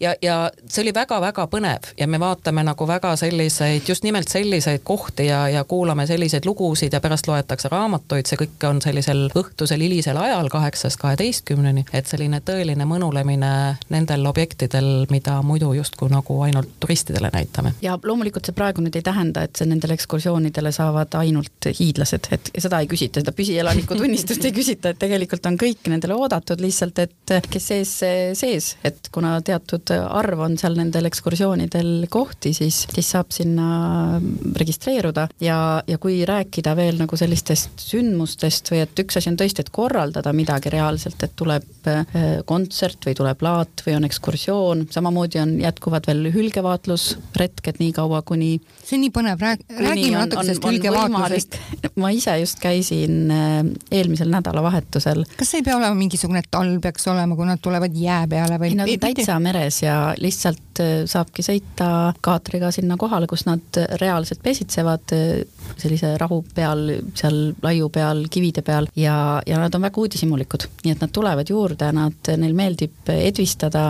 ja, 0.00 0.14
ja 0.22 0.38
see 0.66 0.82
oli 0.84 0.94
väga-väga 0.94 1.46
põnev 1.52 1.90
ja 1.98 2.08
me 2.08 2.20
vaatame 2.20 2.64
nagu 2.64 2.86
väga 2.88 3.14
selliseid, 3.20 3.84
just 3.88 4.04
nimelt 4.04 4.28
selliseid 4.28 4.84
kohti 4.84 5.28
ja, 5.28 5.44
ja 5.48 5.64
kuulame 5.64 6.06
selliseid 6.06 6.46
lugusid 6.46 6.92
ja 6.92 7.00
pärast 7.04 7.28
loetakse 7.28 7.68
raamatuid, 7.72 8.28
see 8.28 8.40
kõik 8.40 8.68
on 8.68 8.82
sellisel 8.84 9.26
õhtusel 9.34 9.84
hilisel 9.84 10.18
ajal 10.20 10.48
kaheksast 10.52 11.00
kaheteistkümneni, 11.02 11.86
et 11.92 12.10
selline 12.10 12.40
tõeline 12.44 12.88
mõnulemine 12.88 13.52
nendel 13.92 14.26
objektidel, 14.30 15.06
mida 15.10 15.40
muidu 15.42 15.72
justkui 15.76 16.10
nagu 16.12 16.40
ainult 16.46 16.76
turistidele 16.80 17.30
näitame. 17.32 17.74
ja 17.82 17.98
loomulikult 18.02 18.46
see 18.46 18.56
praegu 18.56 18.84
nüüd 18.84 18.96
ei 18.96 19.04
tähenda, 19.04 19.44
et 19.44 19.56
see 19.56 19.68
nendele 19.68 19.96
ekskursioonidele 20.04 20.72
saavad 20.74 21.16
ainult 21.18 21.70
hiidlased, 21.72 22.28
et 22.34 22.50
seda 22.60 22.80
ei 22.82 22.88
küsita, 22.90 23.22
seda 23.22 23.32
püsielaniku 23.36 23.96
tunnistust 23.96 24.44
ei 24.44 24.52
küsita, 24.54 24.92
et 24.92 25.00
tegelikult 25.00 25.46
on 25.48 25.56
kõik 25.60 25.88
nendele 25.90 26.16
oodatud, 26.18 26.60
lihtsalt 26.60 27.00
et 27.02 27.34
kes 27.50 27.68
sees, 27.72 27.92
sees, 28.38 28.70
et 28.84 29.08
kuna 29.14 29.38
teatud 29.44 29.94
arv 29.94 30.44
on 30.44 30.58
seal 30.60 30.76
nendel 30.78 31.08
ekskursioonidel 31.08 32.06
kohti, 32.12 32.52
siis, 32.56 32.84
siis 32.92 33.10
saab 33.14 33.32
sinna 33.34 34.20
registreeruda. 34.60 35.28
Ja, 35.44 35.58
ja 35.88 35.98
kui 36.02 36.20
rääkida 36.28 36.74
veel 36.76 37.00
nagu 37.00 37.16
sellistest 37.18 37.86
sündmustest 37.88 38.70
või 38.72 38.82
et 38.84 39.04
üks 39.04 39.18
asi 39.20 39.32
on 39.32 39.38
tõesti, 39.40 39.64
et 39.64 39.72
korraldada 39.74 40.34
midagi 40.36 40.72
reaalselt, 40.74 41.22
et 41.24 41.34
tuleb 41.38 41.88
äh, 41.90 42.04
kontsert 42.48 43.08
või 43.08 43.16
tuleb 43.18 43.44
laat 43.44 43.84
või 43.86 43.96
on 43.98 44.08
ekskursioon, 44.08 44.86
samamoodi 44.94 45.40
on, 45.42 45.56
jätkuvad 45.64 46.08
veel 46.10 46.28
hülgevaatlusretked 46.34 47.80
nii 47.80 47.92
kaua, 47.96 48.22
kuni 48.26 48.58
see 48.84 48.98
on 48.98 49.04
nii 49.06 49.14
põnev, 49.14 49.40
räägi, 49.40 49.64
räägime 49.94 50.18
natuke 50.18 50.46
sellest 50.46 50.66
hülgevaatusest. 50.68 51.58
ma 52.02 52.10
ise 52.14 52.36
just 52.40 52.60
käisin 52.62 53.30
äh, 53.30 53.60
eelmisel 53.90 54.30
nädalavahetusel. 54.32 55.24
kas 55.36 55.50
see 55.50 55.62
ei 55.62 55.66
pea 55.66 55.76
olema 55.78 55.94
mingisugune 55.98 56.42
talv 56.50 56.80
peaks 56.82 57.06
olema, 57.10 57.36
kui 57.36 57.48
nad 57.48 57.62
tulevad 57.62 57.94
jää 57.98 58.26
peale 58.30 58.58
või? 58.60 58.72
ei, 58.72 58.78
nad 58.78 58.90
on 58.90 59.02
täitsa 59.06 59.38
meres 59.42 59.82
ja 59.82 59.98
lihtsalt 60.20 60.82
äh, 60.82 60.94
saabki 61.10 61.44
sõita 61.46 61.88
kaatriga 62.24 62.70
sinna 62.74 62.98
kohale, 63.00 63.28
kus 63.30 63.46
nad 63.48 63.80
reaalselt 64.00 64.42
pesitsevad 64.44 65.14
äh, 65.16 65.44
sellise 65.80 66.14
rahu 66.20 66.42
peal, 66.54 66.86
seal 67.16 67.40
laiu 67.62 67.90
peal, 67.94 68.24
kivide 68.30 68.64
peal 68.66 68.88
ja, 68.98 69.40
ja 69.46 69.60
nad 69.60 69.74
on 69.74 69.86
väga 69.86 70.02
uudishimulikud, 70.02 70.68
nii 70.84 70.94
et 70.94 71.04
nad 71.04 71.12
tulevad 71.14 71.50
juurde, 71.50 71.90
nad, 71.94 72.32
neil 72.40 72.56
meeldib 72.56 73.12
edvistada, 73.14 73.86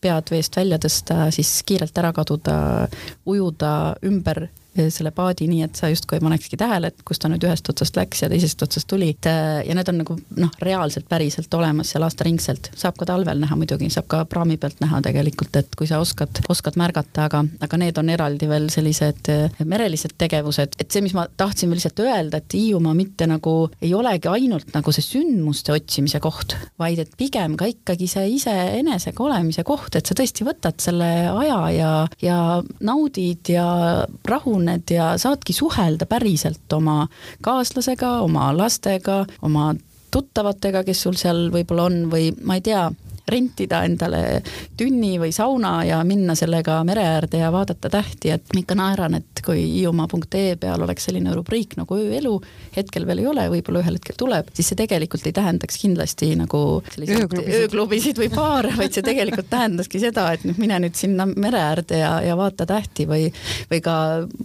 pead 0.00 0.32
veest 0.32 0.56
välja 0.58 0.78
tõsta, 0.82 1.28
siis 1.34 1.60
kiirelt 1.66 1.98
ära 1.98 2.12
kaduda, 2.16 2.58
ujuda 3.28 3.72
ümber 4.06 4.46
selle 4.92 5.12
paadi 5.14 5.48
nii, 5.50 5.62
et 5.66 5.78
sa 5.78 5.90
justkui 5.90 6.18
ei 6.18 6.24
panekski 6.24 6.58
tähele, 6.60 6.92
et 6.92 7.04
kust 7.06 7.22
ta 7.22 7.30
nüüd 7.30 7.44
ühest 7.46 7.68
otsast 7.70 7.96
läks 7.98 8.22
ja 8.24 8.30
teisest 8.32 8.62
otsast 8.64 8.88
tuli. 8.90 9.10
Äh, 9.26 9.62
ja 9.68 9.76
need 9.76 9.90
on 9.92 10.00
nagu 10.02 10.18
noh, 10.38 10.52
reaalselt 10.64 11.08
päriselt 11.10 11.54
olemas 11.54 11.92
seal 11.92 12.06
aastaringselt, 12.06 12.70
saab 12.78 12.98
ka 13.00 13.08
talvel 13.08 13.42
näha 13.42 13.58
muidugi, 13.58 13.90
saab 13.92 14.08
ka 14.10 14.22
praami 14.28 14.58
pealt 14.60 14.82
näha 14.84 15.02
tegelikult, 15.04 15.56
et 15.60 15.76
kui 15.78 15.88
sa 15.90 16.00
oskad, 16.02 16.42
oskad 16.48 16.78
märgata, 16.80 17.28
aga, 17.28 17.44
aga 17.64 17.80
need 17.80 17.98
on 18.00 18.12
eraldi 18.14 18.48
veel 18.50 18.68
sellised 18.72 19.32
äh, 19.32 19.62
merelised 19.64 20.16
tegevused, 20.18 20.78
et 20.78 20.90
see, 20.90 21.04
mis 21.04 21.16
ma 21.16 21.26
tahtsin 21.38 21.72
lihtsalt 21.74 22.02
öelda, 22.04 22.42
et 22.42 22.58
Hiiumaa 22.58 22.94
mitte 22.96 23.28
nagu 23.30 23.54
ei 23.82 23.92
olegi 23.94 24.30
ainult 24.30 24.72
nagu 24.74 24.92
see 24.94 25.04
sündmuste 25.04 25.74
otsimise 25.74 26.20
koht, 26.22 26.56
vaid 26.80 27.02
et 27.02 27.12
pigem 27.18 27.56
ka 27.58 27.68
ikkagi 27.70 28.08
see 28.10 28.26
iseenesega 28.36 29.24
olemise 29.24 29.64
koht, 29.66 29.98
et 29.98 30.08
sa 30.08 30.16
tõesti 30.18 30.46
võtad 30.46 30.78
selle 30.82 31.08
aja 31.28 31.58
ja, 31.74 31.92
ja 32.22 32.38
naudid 32.84 33.52
ja 33.52 33.66
rahuned 34.28 34.67
tunned 34.68 34.90
ja 34.90 35.18
saadki 35.18 35.52
suhelda 35.52 36.06
päriselt 36.06 36.72
oma 36.72 37.08
kaaslasega, 37.42 38.20
oma 38.20 38.56
lastega, 38.56 39.24
oma 39.42 39.74
tuttavatega, 40.10 40.84
kes 40.84 41.02
sul 41.02 41.16
seal 41.16 41.50
võib-olla 41.52 41.88
on 41.88 42.10
või 42.10 42.32
ma 42.44 42.56
ei 42.56 42.60
tea, 42.60 42.90
rentida 43.28 43.82
endale 43.84 44.42
tünni 44.76 45.18
või 45.20 45.32
sauna 45.36 45.84
ja 45.84 45.98
minna 46.04 46.34
sellega 46.34 46.80
mere 46.84 47.04
äärde 47.04 47.42
ja 47.42 47.52
vaadata 47.52 47.90
tähti, 47.90 48.30
et 48.30 48.54
ma 48.54 48.62
ikka 48.62 48.74
naeran, 48.74 49.18
et 49.20 49.37
kui 49.44 49.60
hiiumaa.ee 49.62 50.56
peal 50.60 50.84
oleks 50.84 51.08
selline 51.08 51.34
rubriik 51.36 51.76
nagu 51.78 51.98
ööelu, 51.98 52.34
hetkel 52.76 53.06
veel 53.08 53.22
ei 53.22 53.28
ole, 53.30 53.46
võib-olla 53.54 53.82
ühel 53.84 53.98
hetkel 53.98 54.18
tuleb, 54.18 54.50
siis 54.56 54.70
see 54.72 54.78
tegelikult 54.78 55.26
ei 55.28 55.36
tähendaks 55.36 55.80
kindlasti 55.82 56.32
nagu 56.38 56.62
selliseid 56.94 57.38
ööklubisid 57.62 58.20
või 58.22 58.30
baare, 58.34 58.74
vaid 58.78 58.96
see 58.96 59.06
tegelikult 59.06 59.50
tähendaski 59.52 60.02
seda, 60.02 60.28
et 60.34 60.44
nüüd 60.48 60.60
mine 60.62 60.82
nüüd 60.86 60.98
sinna 60.98 61.28
mere 61.28 61.62
äärde 61.70 62.02
ja, 62.02 62.18
ja 62.24 62.36
vaata 62.38 62.66
tähti 62.68 63.08
või, 63.08 63.30
või 63.70 63.82
ka 63.84 63.94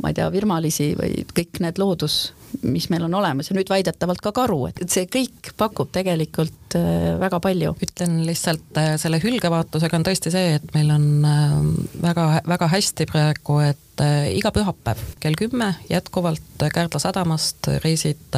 ma 0.02 0.14
ei 0.14 0.20
tea, 0.20 0.30
virmalisi 0.34 0.94
või 1.00 1.26
kõik 1.34 1.62
need 1.64 1.82
loodus 1.82 2.24
mis 2.62 2.90
meil 2.90 3.04
on 3.08 3.14
olemas 3.18 3.50
ja 3.50 3.58
nüüd 3.58 3.70
väidetavalt 3.72 4.22
ka 4.24 4.34
karu, 4.36 4.60
et 4.70 4.84
see 4.92 5.08
kõik 5.12 5.54
pakub 5.58 5.92
tegelikult 5.94 6.78
äh, 6.78 7.14
väga 7.22 7.40
palju. 7.44 7.76
ütlen 7.84 8.22
lihtsalt 8.28 8.78
äh, 8.80 8.94
selle 9.02 9.20
hülgevaatusega 9.24 10.00
on 10.00 10.06
tõesti 10.08 10.34
see, 10.34 10.58
et 10.60 10.68
meil 10.76 10.92
on 10.94 11.08
äh, 11.28 11.58
väga, 12.04 12.28
väga 12.48 12.70
hästi 12.76 13.10
praegu, 13.10 13.60
et 13.66 13.80
iga 14.34 14.52
pühapäev 14.54 15.02
kell 15.22 15.38
kümme 15.38 15.74
jätkuvalt 15.90 16.42
Kärdla 16.74 17.00
sadamast 17.00 17.68
reisid 17.84 18.38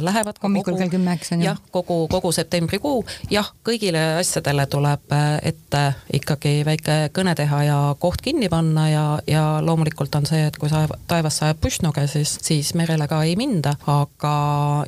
lähevad. 0.00 0.36
hommikul 0.42 0.76
kell 0.76 0.92
kümme, 0.92 1.14
eks 1.16 1.32
on 1.32 1.40
ju? 1.40 1.46
jah, 1.46 1.60
kogu, 1.70 2.06
kogu 2.08 2.32
septembrikuu, 2.32 3.04
jah, 3.30 3.48
kõigile 3.64 4.02
asjadele 4.20 4.66
tuleb 4.70 5.14
ette 5.42 5.82
ikkagi 6.12 6.60
väike 6.68 6.98
kõne 7.16 7.34
teha 7.38 7.62
ja 7.64 7.78
koht 7.98 8.22
kinni 8.22 8.50
panna 8.52 8.88
ja, 8.90 9.06
ja 9.26 9.44
loomulikult 9.64 10.14
on 10.20 10.28
see, 10.28 10.44
et 10.46 10.58
kui 10.60 10.70
sa 10.70 10.84
taevas 11.08 11.40
sajab 11.40 11.62
pussnuge, 11.62 12.06
siis, 12.06 12.36
siis 12.44 12.74
merele 12.78 13.08
ka 13.08 13.22
ei 13.24 13.34
minda, 13.40 13.74
aga 13.86 14.36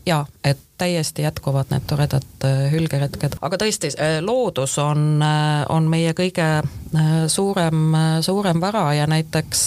jaa, 0.06 0.26
et 0.44 0.62
täiesti 0.78 1.22
jätkuvad 1.22 1.70
need 1.70 1.86
toredad 1.86 2.44
äh, 2.44 2.72
hülgeretked, 2.72 3.38
aga 3.40 3.58
tõesti, 3.60 3.90
äh, 3.94 4.18
loodus 4.22 4.78
on, 4.82 5.22
äh, 5.22 5.62
on 5.68 5.86
meie 5.90 6.12
kõige 6.12 6.48
suurem, 7.26 7.96
suurem 8.22 8.60
vara 8.62 8.84
ja 8.94 9.06
näiteks 9.10 9.62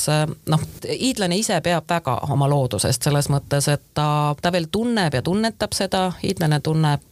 noh, 0.47 0.61
hiidlane 0.87 1.35
ise 1.35 1.57
peab 1.61 1.83
väga 1.89 2.13
oma 2.31 2.47
loodusest 2.47 3.03
selles 3.03 3.27
mõttes, 3.27 3.67
et 3.67 3.83
ta, 3.93 4.35
ta 4.41 4.51
veel 4.55 4.69
tunneb 4.71 5.13
ja 5.13 5.21
tunnetab 5.21 5.75
seda, 5.75 6.05
hiidlane 6.23 6.61
tunneb 6.63 7.03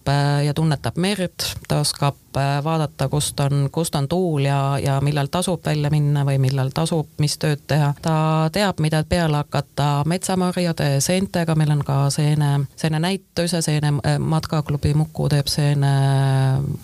ja 0.46 0.54
tunnetab 0.54 0.98
merd, 1.02 1.46
ta 1.68 1.80
oskab 1.82 2.16
vaadata, 2.64 3.08
kust 3.10 3.40
on, 3.40 3.70
kust 3.72 3.96
on 3.96 4.08
tuul 4.12 4.46
ja, 4.46 4.78
ja 4.82 4.98
millal 5.02 5.30
tasub 5.32 5.64
välja 5.66 5.90
minna 5.90 6.26
või 6.28 6.36
millal 6.44 6.70
tasub 6.76 7.08
mis 7.24 7.38
tööd 7.40 7.64
teha. 7.68 7.94
ta 8.02 8.16
teab, 8.54 8.82
mida 8.84 9.04
peale 9.10 9.40
hakata 9.40 10.04
metsamarjade 10.06 11.00
seentega, 11.02 11.56
meil 11.56 11.72
on 11.78 11.84
ka 11.88 12.10
seene, 12.14 12.52
seenenäituse, 12.76 13.62
seene 13.66 13.96
Äh, 14.06 14.20
matkaklubi 14.20 14.94
Muku 14.94 15.30
teeb 15.30 15.48
seene 15.50 15.92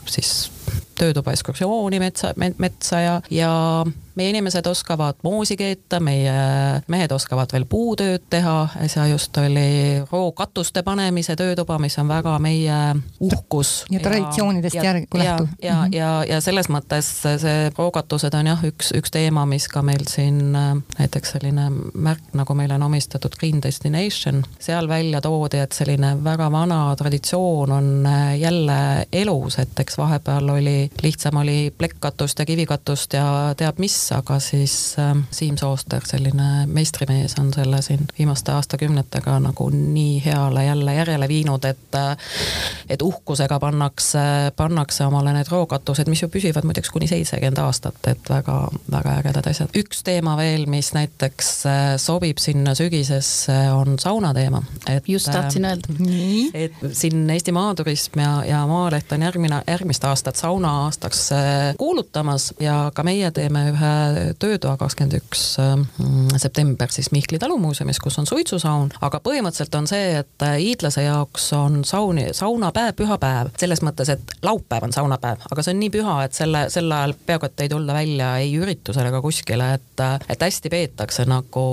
siis 0.09 0.49
töötuba 0.97 1.33
ekskursiooni 1.35 1.99
metsa, 1.99 2.33
metsa 2.37 2.99
ja, 3.01 3.21
ja 3.31 3.51
meie 4.15 4.29
inimesed 4.29 4.65
oskavad 4.65 5.15
moosi 5.23 5.57
keeta, 5.57 5.99
meie 5.99 6.33
mehed 6.91 7.11
oskavad 7.15 7.51
veel 7.53 7.65
puutööd 7.69 8.23
teha, 8.29 8.55
äsja 8.83 9.07
just 9.11 9.37
oli 9.39 10.01
rookatuste 10.11 10.83
panemise 10.83 11.35
töötuba, 11.39 11.77
mis 11.79 11.97
on 12.01 12.09
väga 12.11 12.35
meie 12.43 12.79
uhkus. 13.19 13.85
ja 13.91 13.99
traditsioonidest 14.03 14.75
järgi 14.75 15.07
lähtuv. 15.13 15.47
ja, 15.61 15.69
ja, 15.69 15.77
ja, 15.81 15.87
ja, 15.97 16.11
ja 16.35 16.41
selles 16.41 16.69
mõttes 16.69 17.09
see 17.23 17.71
rookatused 17.77 18.35
on 18.37 18.51
jah, 18.51 18.65
üks, 18.67 18.91
üks 18.97 19.13
teema, 19.13 19.45
mis 19.49 19.67
ka 19.71 19.83
meil 19.85 20.03
siin 20.09 20.51
näiteks 20.51 21.37
selline 21.37 21.69
märk, 21.93 22.33
nagu 22.37 22.55
meile 22.57 22.75
on 22.79 22.87
omistatud 22.89 23.35
Green 23.39 23.63
Destination, 23.63 24.43
seal 24.59 24.89
välja 24.91 25.21
toodi, 25.23 25.61
et 25.63 25.75
selline 25.75 26.17
väga 26.23 26.51
vana 26.51 26.83
traditsioon 26.99 27.71
on 27.71 28.09
jälle 28.37 29.07
elus, 29.13 29.59
et 29.59 29.79
eks 29.79 29.97
vahepeal 29.97 30.49
oli, 30.49 30.60
lihtsam 31.03 31.37
oli 31.41 31.73
plekkkatust 31.77 32.39
ja 32.39 32.45
kivikatust 32.45 33.13
ja 33.13 33.25
teab 33.57 33.79
mis, 33.81 33.95
aga 34.15 34.39
siis 34.39 34.95
äh, 34.99 35.15
Siim 35.31 35.57
Sooster, 35.57 36.05
selline 36.05 36.65
meistrimees, 36.67 37.35
on 37.39 37.51
selle 37.53 37.81
siin 37.81 38.07
viimaste 38.17 38.51
aastakümnetega 38.55 39.39
nagu 39.43 39.69
nii 39.73 40.21
heale 40.25 40.65
jälle 40.65 40.95
järjele 40.95 41.27
viinud, 41.27 41.65
et 41.65 41.95
äh, 41.95 42.17
et 42.89 43.01
uhkusega 43.01 43.59
pannakse, 43.59 44.19
pannakse 44.55 45.05
omale 45.05 45.33
need 45.35 45.51
rookatused, 45.51 46.09
mis 46.11 46.21
ju 46.23 46.29
püsivad 46.31 46.67
muideks 46.67 46.91
kuni 46.93 47.07
seitsekümmend 47.11 47.61
aastat, 47.63 47.99
et 48.11 48.29
väga, 48.29 48.57
väga 48.91 49.17
ägedad 49.21 49.49
asjad. 49.51 49.73
üks 49.77 50.03
teema 50.07 50.35
veel, 50.39 50.65
mis 50.71 50.93
näiteks 50.97 51.51
äh, 51.69 51.81
sobib 52.01 52.41
sinna 52.41 52.75
sügisesse, 52.77 53.57
on 53.75 53.99
sauna 53.99 54.33
teema. 54.33 54.63
just 55.07 55.31
tahtsin 55.31 55.65
öelda. 55.65 55.93
et 56.53 56.73
siin 56.91 57.29
Eesti 57.29 57.51
Maaturism 57.51 58.19
ja, 58.19 58.33
ja 58.45 58.67
Maaleht 58.67 59.11
on 59.11 59.21
järgmine, 59.21 59.61
järgmist 59.67 60.03
aastat 60.03 60.35
sauna-aastaks 60.41 61.23
kuulutamas 61.77 62.51
ja 62.59 62.91
ka 62.95 63.03
meie 63.07 63.31
teeme 63.35 63.67
ühe 63.71 63.93
töötoa 64.41 64.77
kakskümmend 64.81 65.17
üks 65.21 65.43
mm, 65.59 66.37
september 66.41 66.91
siis 66.91 67.11
Mihkli 67.11 67.39
talumuuseumis, 67.39 67.99
kus 68.03 68.19
on 68.21 68.29
suitsusaun, 68.29 68.91
aga 69.01 69.21
põhimõtteliselt 69.23 69.77
on 69.77 69.89
see, 69.89 70.21
et 70.21 70.47
hiidlase 70.57 71.05
jaoks 71.05 71.51
on 71.57 71.81
sauni, 71.87 72.29
saunapäev 72.37 72.95
pühapäev, 72.99 73.51
selles 73.61 73.83
mõttes, 73.85 74.11
et 74.13 74.35
laupäev 74.45 74.87
on 74.87 74.95
saunapäev, 74.95 75.45
aga 75.51 75.65
see 75.65 75.75
on 75.75 75.81
nii 75.83 75.93
püha, 75.93 76.17
et 76.25 76.37
selle, 76.37 76.65
sel 76.73 76.91
ajal 76.91 77.15
peaaegu 77.25 77.49
et 77.49 77.65
ei 77.65 77.71
tulda 77.71 77.95
välja 77.95 78.33
ei 78.41 78.55
üritusele 78.57 79.11
ega 79.11 79.21
kuskile, 79.23 79.73
et 79.77 80.05
et 80.29 80.41
hästi 80.41 80.69
peetakse 80.71 81.25
nagu 81.29 81.65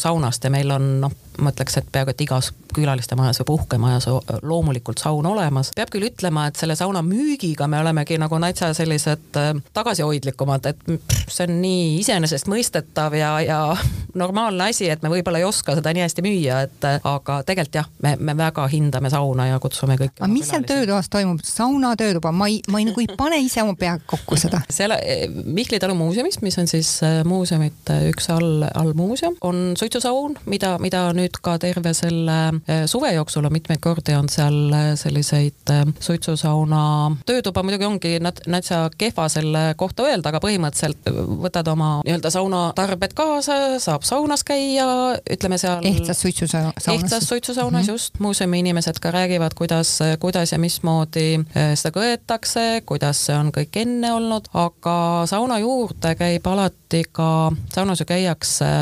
saunast 0.00 0.44
ja 0.44 0.50
meil 0.54 0.70
on 0.74 0.88
noh, 1.04 1.12
ma 1.38 1.50
ütleks, 1.54 1.78
et 1.78 1.88
peaaegu 1.92 2.14
et 2.14 2.24
igas 2.24 2.52
külaliste 2.74 3.16
majas 3.18 3.40
või 3.40 3.48
puhkemajas 3.52 4.06
loomulikult 4.42 4.98
saun 5.02 5.26
olemas. 5.26 5.70
peab 5.76 5.90
küll 5.92 6.08
ütlema, 6.08 6.48
et 6.48 6.58
selle 6.58 6.76
sauna 6.78 7.02
müügiga 7.06 7.68
me 7.70 7.78
olemegi 7.80 8.18
nagu 8.20 8.38
natsa 8.42 8.72
sellised 8.74 9.38
äh, 9.40 9.52
tagasihoidlikumad, 9.76 10.66
et 10.70 10.82
see 11.28 11.46
on 11.46 11.56
nii 11.62 11.84
iseenesestmõistetav 12.00 13.16
ja, 13.18 13.32
ja 13.44 13.60
normaalne 14.22 14.70
asi, 14.70 14.88
et 14.90 15.02
me 15.02 15.12
võib-olla 15.12 15.42
ei 15.42 15.48
oska 15.48 15.76
seda 15.78 15.94
nii 15.94 16.04
hästi 16.06 16.24
müüa, 16.26 16.60
et 16.68 16.88
äh, 16.88 16.98
aga 17.10 17.40
tegelikult 17.46 17.80
jah, 17.80 17.90
me, 18.02 18.14
me 18.18 18.36
väga 18.38 18.66
hindame 18.72 19.10
sauna 19.12 19.48
ja 19.52 19.60
kutsume 19.62 19.98
kõiki. 20.00 20.18
aga 20.20 20.30
mis 20.32 20.50
seal 20.50 20.66
töötoas 20.68 21.10
toimub, 21.12 21.42
sauna 21.46 21.94
töötuba, 22.00 22.34
ma 22.34 22.50
ei, 22.50 22.60
ma 22.70 22.82
ei 22.82 22.88
nagu 22.90 23.04
ei 23.04 23.10
pane 23.18 23.38
ise 23.44 23.62
oma 23.62 23.76
peaga 23.78 24.02
kokku 24.10 24.38
seda. 24.40 24.62
seal 24.78 24.96
äh, 24.98 25.26
Mihkli 25.44 25.78
talu 25.82 25.94
muuseumis, 25.98 26.40
mis 26.42 26.58
on 26.58 26.70
siis 26.70 26.96
muuseumite 27.26 28.00
üks 28.10 28.28
all, 28.34 28.66
allmuuseum, 28.74 29.38
on 29.46 29.62
suitsusaun, 29.78 30.38
mida, 30.50 30.74
mida 30.82 31.06
nüüd 31.16 31.23
nüüd 31.24 31.38
ka 31.44 31.56
terve 31.62 31.92
selle 31.96 32.36
äh, 32.68 32.84
suve 32.90 33.12
jooksul 33.14 33.46
on 33.48 33.54
mitmeid 33.54 33.80
kordi 33.82 34.14
on 34.16 34.28
seal 34.32 34.72
äh, 34.74 34.90
selliseid 34.98 35.72
äh, 35.72 35.84
suitsusauna 36.00 36.82
töötuba, 37.26 37.64
muidugi 37.64 37.88
ongi 37.88 38.14
nat-, 38.22 38.44
natsa 38.50 38.84
kehva 38.98 39.28
selle 39.32 39.64
kohta 39.80 40.06
öelda, 40.08 40.30
aga 40.30 40.40
põhimõtteliselt 40.44 41.08
võtad 41.44 41.68
oma 41.72 41.90
nii-öelda 42.04 42.32
saunatarbed 42.34 43.16
kaasa, 43.16 43.58
saab 43.82 44.04
saunas 44.06 44.44
käia, 44.46 44.86
ütleme 45.30 45.58
seal 45.60 45.84
ehtsas 45.88 46.20
suitsusaunas. 46.24 46.88
ehtsas 46.92 47.28
suitsusaunas 47.28 47.82
mm 47.82 47.86
-hmm. 47.86 47.92
just, 47.92 48.20
muuseumi 48.20 48.60
inimesed 48.64 49.00
ka 49.00 49.10
räägivad, 49.14 49.54
kuidas, 49.54 49.98
kuidas 50.20 50.52
ja 50.52 50.58
mismoodi 50.58 51.44
seda 51.54 51.92
kõetakse, 51.94 52.82
kuidas 52.86 53.26
see 53.26 53.36
on 53.36 53.52
kõik 53.54 53.80
enne 53.80 54.12
olnud, 54.12 54.48
aga 54.52 54.96
sauna 55.30 55.58
juurde 55.58 56.14
käib 56.18 56.46
alati 56.46 57.04
ka, 57.12 57.52
saunas 57.74 58.00
ju 58.00 58.06
käiakse 58.08 58.72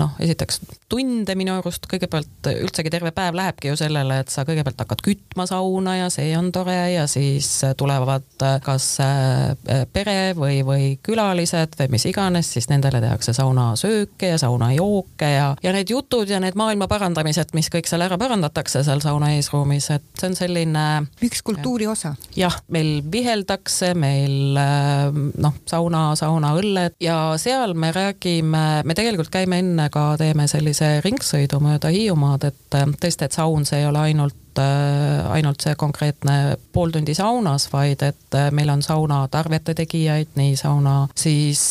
noh, 0.00 0.16
esiteks 0.22 0.60
tunde 0.88 1.34
minu 1.34 1.56
arust, 1.56 1.86
kõigepealt 1.90 2.46
üldsegi 2.52 2.90
terve 2.94 3.10
päev 3.14 3.34
lähebki 3.34 3.72
ju 3.72 3.78
sellele, 3.78 4.20
et 4.22 4.30
sa 4.30 4.44
kõigepealt 4.46 4.78
hakkad 4.84 5.02
kütma 5.02 5.46
sauna 5.50 5.96
ja 5.98 6.10
see 6.14 6.30
on 6.38 6.52
tore 6.54 6.76
ja 6.92 7.06
siis 7.10 7.48
tulevad 7.78 8.44
kas 8.62 8.86
äh, 9.02 9.82
pere 9.92 10.34
või, 10.38 10.60
või 10.66 10.92
külalised 11.02 11.74
või 11.80 11.90
mis 11.96 12.06
iganes, 12.06 12.52
siis 12.54 12.70
nendele 12.70 13.00
tehakse 13.02 13.34
saunasööke 13.34 14.30
ja 14.34 14.38
saunajooke 14.38 15.30
ja, 15.32 15.48
ja 15.62 15.74
need 15.74 15.90
jutud 15.90 16.30
ja 16.30 16.38
need 16.42 16.58
maailma 16.58 16.86
parandamised, 16.90 17.50
mis 17.58 17.70
kõik 17.72 17.90
seal 17.90 18.06
ära 18.06 18.18
parandatakse 18.20 18.84
seal 18.86 19.02
sauna 19.02 19.32
eesruumis, 19.34 19.90
et 19.96 20.06
see 20.14 20.30
on 20.30 20.38
selline 20.38 20.86
üks 21.26 21.42
kultuuri 21.46 21.90
osa. 21.90 22.14
jah, 22.38 22.60
meil 22.70 23.02
viheldakse, 23.10 23.90
meil 23.98 24.54
äh, 24.62 25.10
noh, 25.42 25.58
sauna, 25.66 26.06
saunaõlled 26.18 26.94
ja 27.02 27.18
seal 27.42 27.74
me 27.74 27.90
räägime, 27.96 28.64
me 28.86 28.98
tegelikult 28.98 29.34
käime 29.34 29.58
enne 29.64 29.90
ka, 29.90 30.12
teeme 30.22 30.46
sellise 30.46 30.75
sellise 30.76 31.00
ringsõidu 31.04 31.60
mööda 31.62 31.90
Hiiumaad, 31.92 32.44
et 32.50 32.76
tõesti, 33.00 33.26
et 33.26 33.32
saun, 33.36 33.64
see 33.64 33.80
ei 33.80 33.86
ole 33.88 33.98
ainult 34.10 34.36
äh, 34.58 35.30
ainult 35.30 35.62
see 35.64 35.74
konkreetne 35.78 36.56
pool 36.72 36.92
tundi 36.94 37.14
saunas, 37.14 37.68
vaid 37.72 38.02
et 38.06 38.36
äh, 38.36 38.50
meil 38.54 38.70
on 38.72 38.82
sauna 38.82 39.22
tarvete 39.32 39.74
tegijaid, 39.74 40.34
nii 40.38 40.56
sauna 40.56 40.96
siis 41.16 41.70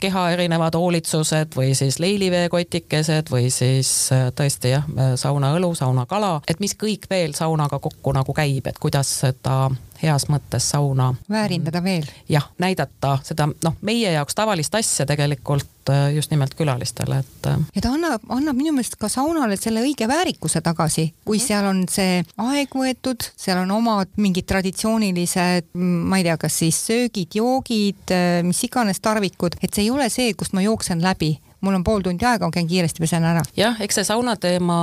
keha 0.00 0.24
erinevad 0.34 0.74
hoolitsused 0.76 1.54
või 1.56 1.74
siis 1.78 2.00
leiliveekotikesed 2.02 3.30
või 3.32 3.50
siis 3.54 3.90
tõesti 4.36 4.74
jah, 4.74 4.88
saunaõlu, 5.20 5.74
saunakala, 5.78 6.40
et 6.48 6.60
mis 6.60 6.74
kõik 6.78 7.06
veel 7.10 7.34
saunaga 7.38 7.78
kokku 7.78 8.12
nagu 8.16 8.34
käib, 8.36 8.66
et 8.66 8.78
kuidas 8.80 9.12
seda 9.24 9.68
heas 10.02 10.26
mõttes 10.28 10.70
sauna. 10.70 11.14
väärindada 11.30 11.82
veel. 11.84 12.04
jah, 12.28 12.48
näidata 12.58 13.18
seda 13.22 13.48
noh, 13.64 13.76
meie 13.80 14.12
jaoks 14.12 14.34
tavalist 14.34 14.74
asja 14.74 15.06
tegelikult 15.06 15.90
äh, 15.90 16.14
just 16.14 16.30
nimelt 16.30 16.54
külalistele, 16.54 17.20
et. 17.20 17.46
Äh, 17.46 17.58
ja 17.74 17.82
ta 17.84 17.92
annab, 17.94 18.24
annab 18.28 18.56
minu 18.56 18.72
meelest 18.76 18.96
ka 19.00 19.08
saunale 19.08 19.56
selle 19.60 19.84
õige 19.84 20.08
väärikuse 20.08 20.60
tagasi, 20.60 21.12
kui 21.24 21.36
-hmm. 21.36 21.46
seal 21.46 21.64
on 21.64 21.69
see 21.90 22.22
aeg 22.40 22.74
võetud, 22.76 23.26
seal 23.38 23.62
on 23.64 23.74
omad 23.74 24.10
mingid 24.20 24.48
traditsioonilised, 24.50 25.70
ma 25.74 26.20
ei 26.20 26.26
tea, 26.26 26.38
kas 26.40 26.58
siis 26.62 26.80
söögid, 26.90 27.36
joogid, 27.40 28.02
äh, 28.14 28.40
mis 28.46 28.62
iganes 28.66 29.02
tarvikud, 29.02 29.58
et 29.62 29.72
see 29.74 29.86
ei 29.86 29.94
ole 29.94 30.08
see, 30.12 30.34
kust 30.38 30.56
ma 30.56 30.64
jooksen 30.64 31.02
läbi 31.04 31.36
mul 31.60 31.78
on 31.78 31.84
pool 31.84 32.04
tundi 32.04 32.26
aega, 32.26 32.48
ma 32.48 32.54
käin 32.54 32.68
kiiresti 32.70 33.02
pesen 33.02 33.24
ära. 33.26 33.42
jah, 33.56 33.80
eks 33.82 34.00
see 34.00 34.08
sauna 34.08 34.36
teema, 34.40 34.80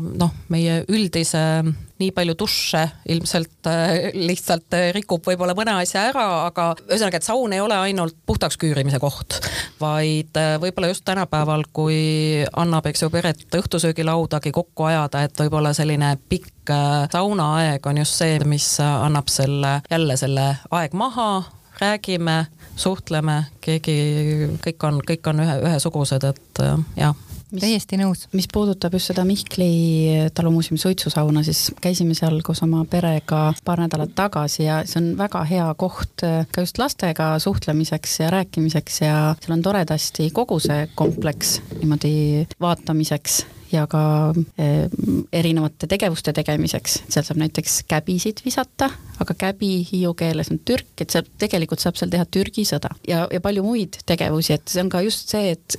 noh, 0.00 0.34
meie 0.52 0.82
üldise 0.88 1.42
nii 2.00 2.12
palju 2.16 2.34
duše 2.38 2.82
ilmselt 3.12 3.68
äh, 3.68 4.10
lihtsalt 4.16 4.76
äh, 4.76 4.88
rikub 4.96 5.26
võib-olla 5.26 5.54
mõne 5.58 5.74
asja 5.82 6.06
ära, 6.08 6.26
aga 6.46 6.70
ühesõnaga, 6.86 7.20
et 7.20 7.26
saun 7.26 7.52
ei 7.52 7.60
ole 7.60 7.76
ainult 7.76 8.16
puhtaks 8.26 8.56
küürimise 8.60 9.00
koht, 9.02 9.40
vaid 9.82 10.40
äh, 10.40 10.54
võib-olla 10.62 10.92
just 10.92 11.04
tänapäeval, 11.08 11.66
kui 11.76 12.00
annab, 12.56 12.88
eks 12.88 13.04
ju, 13.04 13.12
peret 13.12 13.60
õhtusöögilaudagi 13.60 14.54
kokku 14.56 14.88
ajada, 14.88 15.26
et 15.26 15.44
võib-olla 15.44 15.74
selline 15.76 16.14
pikk 16.30 16.72
saunaaeg 17.10 17.86
on 17.90 17.98
just 17.98 18.20
see, 18.20 18.38
mis 18.48 18.76
annab 18.80 19.28
selle, 19.32 19.80
jälle 19.90 20.16
selle 20.20 20.52
aeg 20.70 20.94
maha, 20.96 21.30
räägime 21.80 22.44
suhtleme, 22.76 23.42
keegi, 23.60 23.96
kõik 24.64 24.88
on, 24.88 25.02
kõik 25.06 25.32
on 25.32 25.44
ühe, 25.44 25.58
ühesugused, 25.68 26.24
et 26.30 26.64
äh, 26.64 26.78
jah 27.00 27.18
mis, 27.52 27.62
täiesti 27.64 27.98
nõus. 28.00 28.26
mis 28.36 28.48
puudutab 28.52 28.94
just 28.96 29.10
seda 29.10 29.24
Mihkli 29.28 30.30
talumuuseumi 30.34 30.80
suitsusauna, 30.80 31.42
siis 31.46 31.70
käisime 31.82 32.14
seal 32.18 32.40
koos 32.46 32.62
oma 32.66 32.84
perega 32.90 33.42
paar 33.64 33.84
nädalat 33.84 34.14
tagasi 34.16 34.64
ja 34.66 34.80
see 34.88 35.00
on 35.02 35.12
väga 35.18 35.44
hea 35.50 35.68
koht 35.80 36.26
äh, 36.26 36.44
ka 36.52 36.64
just 36.66 36.78
lastega 36.80 37.32
suhtlemiseks 37.42 38.20
ja 38.24 38.30
rääkimiseks 38.34 39.00
ja 39.04 39.16
seal 39.40 39.56
on 39.58 39.64
toredasti 39.66 40.30
kogu 40.34 40.60
see 40.62 40.86
kompleks 40.94 41.58
niimoodi 41.78 42.46
vaatamiseks 42.60 43.42
ja 43.72 43.86
ka 43.90 44.02
eh, 44.58 44.88
erinevate 45.32 45.88
tegevuste 45.90 46.34
tegemiseks, 46.36 46.96
seal 47.08 47.26
saab 47.26 47.40
näiteks 47.42 47.80
käbisid 47.90 48.42
visata, 48.44 48.90
aga 49.20 49.36
käbi 49.38 49.80
hiiu 49.86 50.14
keeles 50.18 50.50
on 50.52 50.60
türk, 50.64 50.92
et 51.00 51.10
seal 51.10 51.28
tegelikult 51.38 51.82
saab 51.82 51.98
seal 52.00 52.12
teha 52.12 52.26
Türgi 52.26 52.66
sõda. 52.68 52.92
Ja, 53.08 53.26
ja 53.30 53.40
palju 53.44 53.64
muid 53.66 54.00
tegevusi, 54.06 54.56
et 54.58 54.68
see 54.70 54.84
on 54.84 54.92
ka 54.92 55.02
just 55.06 55.32
see, 55.32 55.54
et 55.56 55.78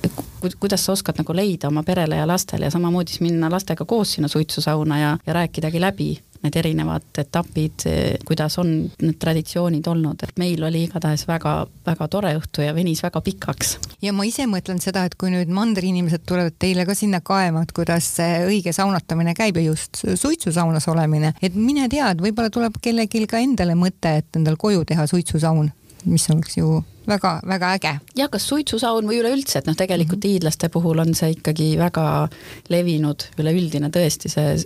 kuidas 0.60 0.86
sa 0.86 0.96
oskad 0.96 1.20
nagu 1.20 1.36
leida 1.36 1.70
oma 1.70 1.84
perele 1.86 2.18
ja 2.18 2.26
lastele 2.28 2.68
ja 2.68 2.74
samamoodi 2.74 3.14
siis 3.14 3.24
minna 3.24 3.50
lastega 3.52 3.86
koos 3.88 4.16
sinna 4.16 4.30
suitsusauna 4.32 5.00
ja, 5.00 5.16
ja 5.26 5.40
rääkidagi 5.40 5.80
läbi 5.80 6.12
need 6.42 6.56
erinevad 6.58 7.20
etapid, 7.22 7.86
kuidas 8.26 8.58
on 8.58 8.72
need 9.02 9.18
traditsioonid 9.22 9.86
olnud, 9.86 10.22
et 10.26 10.38
meil 10.40 10.62
oli 10.66 10.84
igatahes 10.88 11.24
väga-väga 11.28 12.08
tore 12.10 12.34
õhtu 12.38 12.64
ja 12.66 12.74
venis 12.74 13.02
väga 13.04 13.22
pikaks. 13.24 13.76
ja 14.02 14.12
ma 14.12 14.26
ise 14.28 14.46
mõtlen 14.50 14.80
seda, 14.82 15.04
et 15.06 15.16
kui 15.18 15.30
nüüd 15.32 15.52
mandriinimesed 15.54 16.26
tulevad 16.28 16.56
teile 16.58 16.86
ka 16.88 16.96
sinna 16.98 17.22
kaema, 17.24 17.62
et 17.62 17.74
kuidas 17.76 18.08
see 18.18 18.42
õige 18.48 18.74
saunatamine 18.74 19.34
käib 19.38 19.60
ja 19.60 19.68
just 19.70 20.02
suitsusaunas 20.02 20.88
olemine, 20.88 21.34
et 21.42 21.54
mine 21.54 21.88
tea, 21.92 22.10
et 22.10 22.22
võib-olla 22.22 22.50
tuleb 22.50 22.80
kellelgi 22.82 23.26
ka 23.30 23.42
endale 23.42 23.76
mõte, 23.78 24.16
et 24.22 24.40
endal 24.40 24.58
koju 24.60 24.84
teha 24.88 25.06
suitsusaun, 25.06 25.70
mis 26.04 26.30
oleks 26.34 26.58
ju 26.58 26.80
väga-väga 27.08 27.72
äge. 27.78 27.92
jah, 28.16 28.30
kas 28.30 28.48
suitsusaun 28.48 29.08
või 29.08 29.20
üleüldse, 29.22 29.58
et 29.58 29.66
noh, 29.66 29.76
tegelikult 29.76 30.18
mm 30.18 30.28
-hmm. 30.28 30.32
hiidlaste 30.32 30.68
puhul 30.68 30.98
on 30.98 31.14
see 31.14 31.30
ikkagi 31.36 31.76
väga 31.78 32.28
levinud, 32.68 33.28
üleüldine 33.38 33.90
tõesti 33.90 34.28
see 34.32 34.56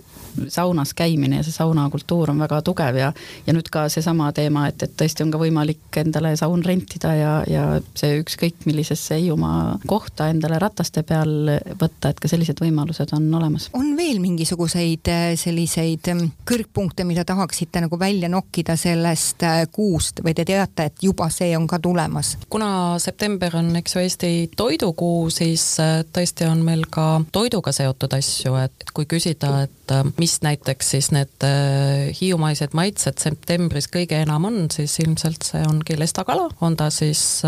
saunas 0.47 0.93
käimine 0.93 1.39
ja 1.39 1.43
see 1.43 1.51
saunakultuur 1.51 2.31
on 2.31 2.39
väga 2.39 2.61
tugev 2.61 2.95
ja 2.95 3.13
ja 3.47 3.53
nüüd 3.53 3.69
ka 3.71 3.87
seesama 3.89 4.31
teema, 4.35 4.67
et, 4.67 4.83
et 4.83 4.93
tõesti 5.01 5.23
on 5.25 5.31
ka 5.33 5.39
võimalik 5.41 5.99
endale 6.01 6.35
saun 6.39 6.63
rentida 6.65 7.13
ja, 7.15 7.33
ja 7.49 7.65
see 7.95 8.19
ükskõik 8.21 8.65
millisesse 8.65 9.17
Hiiumaa 9.17 9.79
kohta 9.87 10.29
endale 10.29 10.59
rataste 10.59 11.03
peal 11.07 11.51
võtta, 11.79 12.11
et 12.11 12.19
ka 12.21 12.29
sellised 12.29 12.61
võimalused 12.61 13.13
on 13.17 13.27
olemas. 13.39 13.69
on 13.73 13.95
veel 13.97 14.19
mingisuguseid 14.23 15.11
äh, 15.13 15.25
selliseid 15.39 16.11
ähm, 16.13 16.25
kõrgpunkte, 16.47 17.05
mida 17.07 17.25
tahaksite 17.25 17.81
nagu 17.85 17.99
välja 17.99 18.29
nokkida 18.29 18.75
sellest 18.79 19.43
äh, 19.47 19.63
kuust 19.71 20.21
või 20.25 20.35
te 20.37 20.45
teate, 20.45 20.89
et 20.91 21.03
juba 21.03 21.29
see 21.33 21.55
on 21.57 21.67
ka 21.67 21.79
tulemas? 21.79 22.26
Olemas. 22.27 22.47
kuna 22.49 22.99
september 22.99 23.55
on, 23.57 23.75
eks 23.75 23.95
ju, 23.95 24.01
Eesti 24.01 24.49
toidukuu, 24.57 25.29
siis 25.29 25.79
äh, 25.79 26.03
tõesti 26.13 26.47
on 26.47 26.63
meil 26.65 26.85
ka 26.89 27.21
toiduga 27.31 27.71
seotud 27.71 28.13
asju, 28.13 28.55
et 28.61 28.91
kui 28.93 29.05
küsida, 29.05 29.63
et 29.67 29.91
äh, 29.91 30.03
mis 30.19 30.39
näiteks 30.41 30.89
siis 30.95 31.11
need 31.11 31.43
äh, 31.43 32.09
hiiumaised 32.19 32.75
maitsed 32.77 33.19
septembris 33.19 33.89
kõige 33.91 34.21
enam 34.23 34.47
on, 34.49 34.59
siis 34.71 34.97
ilmselt 35.03 35.43
see 35.43 35.63
ongi 35.67 35.97
lestakala, 35.99 36.49
on 36.61 36.77
ta 36.77 36.89
siis 36.93 37.41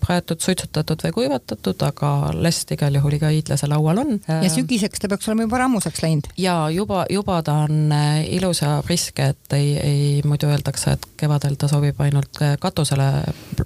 praetud, 0.00 0.40
suitsutatud 0.40 1.00
või 1.06 1.14
kuivatatud, 1.20 1.80
aga 1.86 2.12
lest 2.36 2.70
igal 2.74 2.94
juhul 2.94 3.16
iga 3.18 3.32
hiidlase 3.32 3.68
laual 3.70 4.02
on. 4.04 4.18
ja 4.28 4.50
sügiseks 4.52 5.00
ta 5.00 5.10
peaks 5.10 5.28
olema 5.28 5.48
juba 5.48 5.62
rammuseks 5.64 6.04
läinud? 6.04 6.30
jaa, 6.40 6.68
juba, 6.74 7.04
juba 7.10 7.40
ta 7.46 7.64
on 7.66 7.92
ilus 8.28 8.62
ja 8.62 8.76
priske, 8.86 9.32
et 9.34 9.56
ei, 9.56 9.74
ei 9.80 10.06
muidu 10.26 10.50
öeldakse, 10.52 10.96
et 10.96 11.08
kevadel 11.20 11.56
ta 11.58 11.68
sobib 11.70 12.00
ainult 12.04 12.42
katusele 12.60 13.10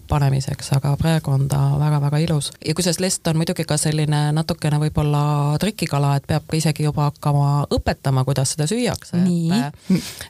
panemiseks 0.08 0.47
söömiseks, 0.48 0.72
aga 0.76 0.96
praegu 0.96 1.30
on 1.30 1.48
ta 1.48 1.78
väga-väga 1.78 2.18
ilus. 2.18 2.52
ja 2.66 2.74
kusjuures 2.74 3.00
lest 3.00 3.26
on 3.26 3.36
muidugi 3.36 3.64
ka 3.64 3.76
selline 3.76 4.32
natukene 4.32 4.78
võib-olla 4.78 5.58
trikikala, 5.60 6.16
et 6.16 6.26
peab 6.26 6.46
ka 6.48 6.56
isegi 6.56 6.84
juba 6.84 7.10
hakkama 7.10 7.66
õpetama, 7.70 8.24
kuidas 8.24 8.54
seda 8.54 8.66
süüakse. 8.66 9.16
et, 9.58 9.74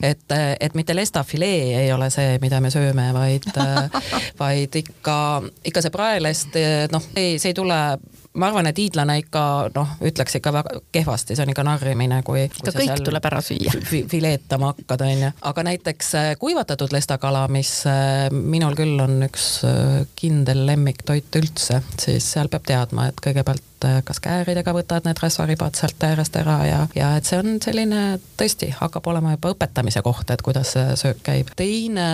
et, 0.02 0.38
et 0.60 0.74
mitte 0.74 0.94
lestafilee 0.94 1.84
ei 1.84 1.92
ole 1.92 2.10
see, 2.10 2.38
mida 2.40 2.60
me 2.60 2.70
sööme, 2.70 3.12
vaid 3.12 3.46
vaid 4.42 4.74
ikka, 4.74 5.42
ikka 5.64 5.82
see 5.82 5.90
praelest, 5.90 6.58
noh, 6.92 7.10
ei, 7.16 7.38
see 7.38 7.52
ei 7.52 7.54
tule 7.54 7.98
ma 8.38 8.48
arvan, 8.50 8.68
et 8.70 8.78
hiidlane 8.78 9.18
ikka 9.22 9.42
noh, 9.74 9.94
ütleks 10.04 10.38
ikka 10.38 10.52
väga 10.54 10.80
kehvasti, 10.94 11.36
see 11.36 11.44
on 11.44 11.52
ikka 11.52 11.64
narrimine, 11.66 12.20
kui, 12.26 12.44
ikka 12.48 12.74
kõik 12.74 13.04
tuleb 13.06 13.28
ära 13.30 13.40
süüa 13.44 13.74
fi. 13.90 14.02
fileetama 14.10 14.72
hakkad, 14.72 15.04
onju. 15.08 15.30
aga 15.50 15.64
näiteks 15.70 16.12
äh, 16.18 16.28
kuivatatud 16.40 16.94
lestakala, 16.94 17.46
mis 17.52 17.72
äh, 17.90 18.28
minul 18.32 18.76
küll 18.78 18.98
on 19.04 19.22
üks 19.26 19.48
äh, 19.68 20.02
kindel 20.18 20.64
lemmiktoit 20.68 21.40
üldse, 21.40 21.82
siis 22.00 22.26
seal 22.34 22.50
peab 22.52 22.66
teadma, 22.68 23.08
et 23.10 23.22
kõigepealt 23.24 23.64
kas 23.78 24.18
kääridega 24.18 24.72
võtad 24.74 25.04
need 25.06 25.20
rasvaribad 25.22 25.76
sealt 25.78 26.02
äärest 26.02 26.34
ära 26.40 26.56
ja, 26.66 26.80
ja 26.98 27.12
et 27.14 27.28
see 27.28 27.38
on 27.38 27.60
selline 27.62 28.18
tõesti, 28.40 28.72
hakkab 28.74 29.06
olema 29.06 29.36
juba 29.36 29.52
õpetamise 29.54 30.02
koht, 30.02 30.26
et 30.34 30.42
kuidas 30.42 30.74
see 30.74 30.98
söök 30.98 31.22
käib. 31.30 31.54
teine 31.56 32.08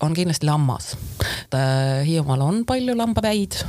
on 0.00 0.14
kindlasti 0.14 0.46
lammas. 0.46 0.96
Hiiumaal 2.06 2.40
on 2.40 2.64
palju 2.66 2.96
lambapäid 2.96 3.62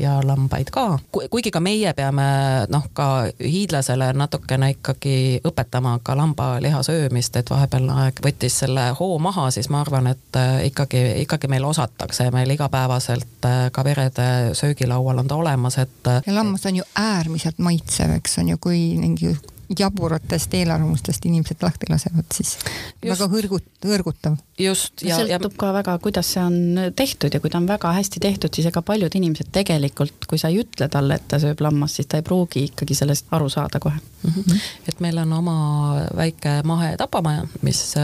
ja 0.00 0.20
lambaid 0.24 0.70
ka. 0.70 0.98
kuigi 1.30 1.50
ka 1.50 1.60
meie 1.60 1.92
peame 1.96 2.26
noh, 2.68 2.84
ka 2.92 3.08
hiidlasele 3.40 4.12
natukene 4.12 4.70
ikkagi 4.76 5.40
õpetama 5.46 5.98
ka 6.02 6.16
lambaliha 6.18 6.82
söömist, 6.86 7.36
et 7.36 7.50
vahepealne 7.50 7.96
aeg 8.04 8.20
võttis 8.24 8.58
selle 8.64 8.88
hoo 9.00 9.18
maha, 9.22 9.48
siis 9.54 9.70
ma 9.72 9.80
arvan, 9.84 10.10
et 10.12 10.40
äh, 10.40 10.66
ikkagi, 10.70 11.02
ikkagi 11.24 11.50
meil 11.52 11.64
osatakse, 11.64 12.30
meil 12.34 12.52
igapäevaselt 12.54 13.48
äh, 13.48 13.66
ka 13.72 13.84
perede 13.84 14.28
söögilaual 14.58 15.24
on 15.24 15.28
ta 15.28 15.40
olemas, 15.40 15.78
et. 15.82 16.00
Äh, 16.06 16.22
ja 16.26 16.38
lammas 16.40 16.66
on 16.66 16.82
ju 16.82 16.88
äärmiselt 16.94 17.58
maitsev, 17.58 18.16
eks 18.20 18.38
on 18.42 18.54
ju, 18.54 18.60
kui 18.60 18.80
mingi 19.00 19.36
jaburatest 19.78 20.54
eelarvamustest 20.54 21.24
inimesed 21.26 21.62
lahti 21.62 21.88
lasevad, 21.90 22.26
siis 22.34 22.54
just, 22.56 23.08
väga 23.10 23.28
hõrgut-, 23.32 23.70
hõrgutav. 23.86 24.36
just. 24.58 25.02
ja 25.02 25.18
sõltub 25.18 25.54
ja... 25.54 25.58
ka 25.62 25.72
väga, 25.76 25.96
kuidas 26.04 26.30
see 26.34 26.42
on 26.42 26.58
tehtud 26.96 27.34
ja 27.34 27.40
kui 27.42 27.50
ta 27.52 27.58
on 27.58 27.68
väga 27.68 27.92
hästi 27.96 28.22
tehtud, 28.22 28.54
siis 28.54 28.68
ega 28.70 28.82
paljud 28.86 29.14
inimesed 29.18 29.50
tegelikult, 29.54 30.28
kui 30.30 30.38
sa 30.38 30.52
ei 30.52 30.60
ütle 30.62 30.88
talle, 30.92 31.18
et 31.18 31.26
ta 31.30 31.40
sööb 31.42 31.60
lammast, 31.64 31.98
siis 31.98 32.10
ta 32.10 32.20
ei 32.20 32.26
pruugi 32.26 32.66
ikkagi 32.70 32.98
sellest 32.98 33.32
aru 33.36 33.48
saada 33.52 33.80
kohe 33.82 33.96
mm. 33.96 34.30
-hmm. 34.30 34.60
et 34.88 35.00
meil 35.00 35.18
on 35.18 35.32
oma 35.32 35.56
väike 36.16 36.60
mahetapamaja, 36.64 37.46
mis, 37.62 37.94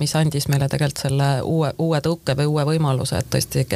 mis 0.00 0.16
andis 0.16 0.48
meile 0.48 0.68
tegelikult 0.68 1.02
selle 1.02 1.30
uue, 1.42 1.72
uue 1.78 2.00
tõuke 2.04 2.36
või 2.36 2.46
uue 2.46 2.64
võimaluse, 2.74 3.18
et 3.18 3.30
tõesti 3.30 3.66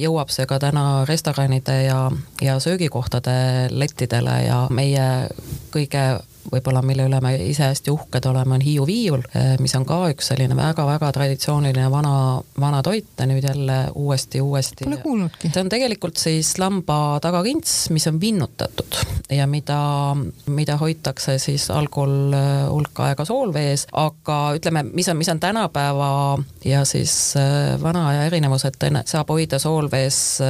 jõuab 0.00 0.30
see 0.30 0.46
ka 0.46 0.58
täna 0.58 1.04
restoranide 1.08 1.82
ja, 1.82 2.10
ja 2.42 2.58
söögikohtade 2.60 3.68
lettidele 3.70 4.42
ja 4.46 4.66
meie 4.70 5.28
kõige 5.74 6.20
võib-olla 6.60 6.82
mille 6.84 7.06
üle 7.08 7.20
me 7.24 7.32
ise 7.48 7.64
hästi 7.70 7.92
uhked 7.92 8.26
oleme, 8.28 8.54
on 8.58 8.64
Hiiu 8.64 8.84
viiul, 8.86 9.22
eh, 9.34 9.56
mis 9.60 9.74
on 9.78 9.86
ka 9.88 10.02
üks 10.12 10.30
selline 10.30 10.56
väga-väga 10.56 11.10
traditsiooniline 11.16 11.88
vana, 11.90 12.40
vana 12.60 12.82
toit 12.84 13.18
ja 13.18 13.26
nüüd 13.28 13.44
jälle 13.44 13.78
uuesti, 13.94 14.40
uuesti. 14.40 14.84
Pole 14.84 15.00
kuulnudki. 15.02 15.50
see 15.52 15.64
on 15.64 15.72
tegelikult 15.72 16.20
siis 16.20 16.52
lamba 16.60 17.18
tagakints, 17.22 17.90
mis 17.90 18.06
on 18.10 18.20
vinnutatud 18.20 18.98
ja 19.30 19.46
mida, 19.46 19.80
mida 20.46 20.76
hoitakse 20.76 21.38
siis 21.38 21.70
algul 21.70 22.34
eh, 22.36 22.68
hulk 22.68 23.00
aega 23.06 23.24
soolvees, 23.24 23.86
aga 23.92 24.38
ütleme, 24.58 24.84
mis 24.92 25.08
on, 25.08 25.16
mis 25.16 25.32
on 25.32 25.40
tänapäeva 25.40 26.10
ja 26.64 26.84
siis 26.84 27.34
eh, 27.40 27.74
vana 27.82 28.08
aja 28.12 28.28
erinevus, 28.28 28.66
et 28.68 28.78
saab 29.06 29.28
hoida 29.30 29.58
soolvees 29.58 30.40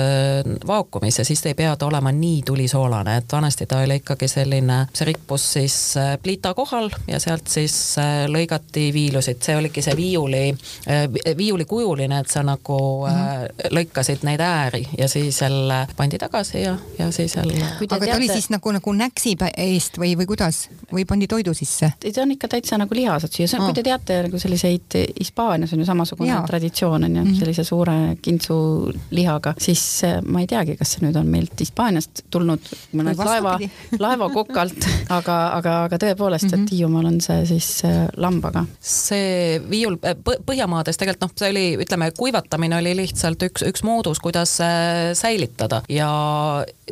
vaakumis 0.66 1.18
ja 1.18 1.24
siis 1.24 1.42
ei 1.46 1.54
pea 1.54 1.74
ta 1.76 1.86
olema 1.86 2.12
nii 2.14 2.42
tulisoolane, 2.46 3.16
et 3.20 3.32
vanasti 3.32 3.66
ta 3.66 3.82
oli 3.84 4.00
ikkagi 4.00 4.28
selline, 4.28 4.84
see 4.94 5.10
rippus 5.10 5.46
siis 5.52 5.76
Äh, 6.00 6.18
pliita 6.22 6.54
kohal 6.54 6.90
ja 7.06 7.18
sealt 7.20 7.48
siis 7.50 7.74
äh, 7.98 8.24
lõigati 8.30 8.88
viilusid, 8.94 9.40
see 9.42 9.56
oligi 9.58 9.82
see 9.84 9.94
viiuli, 9.98 10.42
äh, 10.88 11.02
viiulikujuline, 11.36 12.20
et 12.22 12.30
sa 12.30 12.42
nagu 12.46 12.78
mm 13.06 13.16
-hmm. 13.16 13.72
lõikasid 13.74 14.22
neid 14.22 14.40
ääri 14.40 14.84
ja 14.98 15.08
siis 15.08 15.40
jälle 15.40 15.86
pandi 15.96 16.18
tagasi 16.18 16.62
ja, 16.62 16.76
ja 16.98 17.10
siis 17.12 17.36
jälle. 17.36 17.54
aga 17.64 17.86
teate... 17.88 18.06
ta 18.06 18.16
oli 18.16 18.28
siis 18.28 18.50
nagu, 18.50 18.72
nagu 18.72 18.92
näksi 18.92 19.36
eest 19.56 19.98
või, 19.98 20.14
või 20.16 20.26
kuidas 20.26 20.68
või 20.92 21.04
pandi 21.06 21.26
toidu 21.26 21.54
sisse? 21.54 21.92
ta 22.14 22.22
on 22.22 22.30
ikka 22.30 22.48
täitsa 22.48 22.78
nagu 22.78 22.94
lihased 22.94 23.32
süüa, 23.32 23.46
see 23.46 23.58
on 23.58 23.64
oh., 23.64 23.68
kui 23.68 23.74
te 23.74 23.82
teate 23.82 24.22
nagu 24.22 24.38
selliseid, 24.38 24.96
Hispaanias 25.20 25.72
on 25.72 25.78
ju 25.78 25.84
samasugune 25.84 26.30
ja. 26.30 26.42
traditsioon 26.46 27.04
on 27.04 27.16
ju 27.16 27.24
mm 27.24 27.30
-hmm., 27.30 27.38
sellise 27.38 27.64
suure 27.64 28.16
kintsu 28.22 28.92
lihaga, 29.10 29.54
siis 29.58 30.02
ma 30.24 30.40
ei 30.40 30.46
teagi, 30.46 30.76
kas 30.76 30.92
see 30.92 31.06
nüüd 31.06 31.16
on 31.16 31.26
meilt 31.26 31.60
Hispaaniast 31.60 32.24
tulnud 32.30 32.60
mõnelt 32.92 33.18
laeva, 33.18 33.58
laevakokalt, 33.98 34.88
aga, 35.08 35.52
aga 35.52 35.88
aga, 35.90 35.98
tõepoolest 36.04 36.46
mm, 36.46 36.50
-hmm. 36.50 36.62
et 36.62 36.70
mhm. 36.70 36.76
Hiiumaal 36.76 37.06
on 37.10 37.20
see 37.20 37.46
siis 37.46 37.68
äh, 37.84 38.06
lambaga. 38.16 38.64
see 38.80 39.60
viiul 39.70 39.98
äh, 40.04 40.16
Põhjamaades 40.46 40.98
tegelikult 40.98 41.26
noh, 41.26 41.32
see 41.36 41.50
oli, 41.50 41.66
ütleme, 41.82 42.10
kuivatamine 42.16 42.78
oli 42.78 42.94
lihtsalt 42.96 43.42
üks, 43.42 43.64
üks 43.66 43.82
moodus, 43.82 44.20
kuidas 44.20 44.58
äh, 44.60 45.12
säilitada 45.14 45.82
ja 45.88 46.10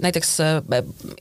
näiteks 0.02 0.38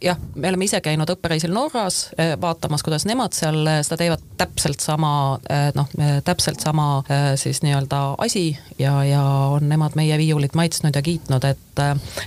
jah, 0.02 0.18
me 0.36 0.50
oleme 0.50 0.66
ise 0.66 0.82
käinud 0.82 1.10
õppereisil 1.10 1.54
Norras 1.54 2.12
vaatamas, 2.42 2.84
kuidas 2.86 3.08
nemad 3.10 3.34
seal 3.34 3.66
seda 3.82 3.98
teevad, 3.98 4.22
täpselt 4.38 4.84
sama 4.84 5.40
noh, 5.76 5.90
täpselt 6.24 6.62
sama 6.62 7.02
siis 7.36 7.64
nii-öelda 7.66 8.02
asi 8.22 8.52
ja, 8.78 9.04
ja 9.04 9.24
on 9.58 9.66
nemad 9.70 9.98
meie 9.98 10.18
viiulit 10.18 10.54
maitsnud 10.54 10.94
ja 10.96 11.02
kiitnud, 11.02 11.44
et, 11.50 11.82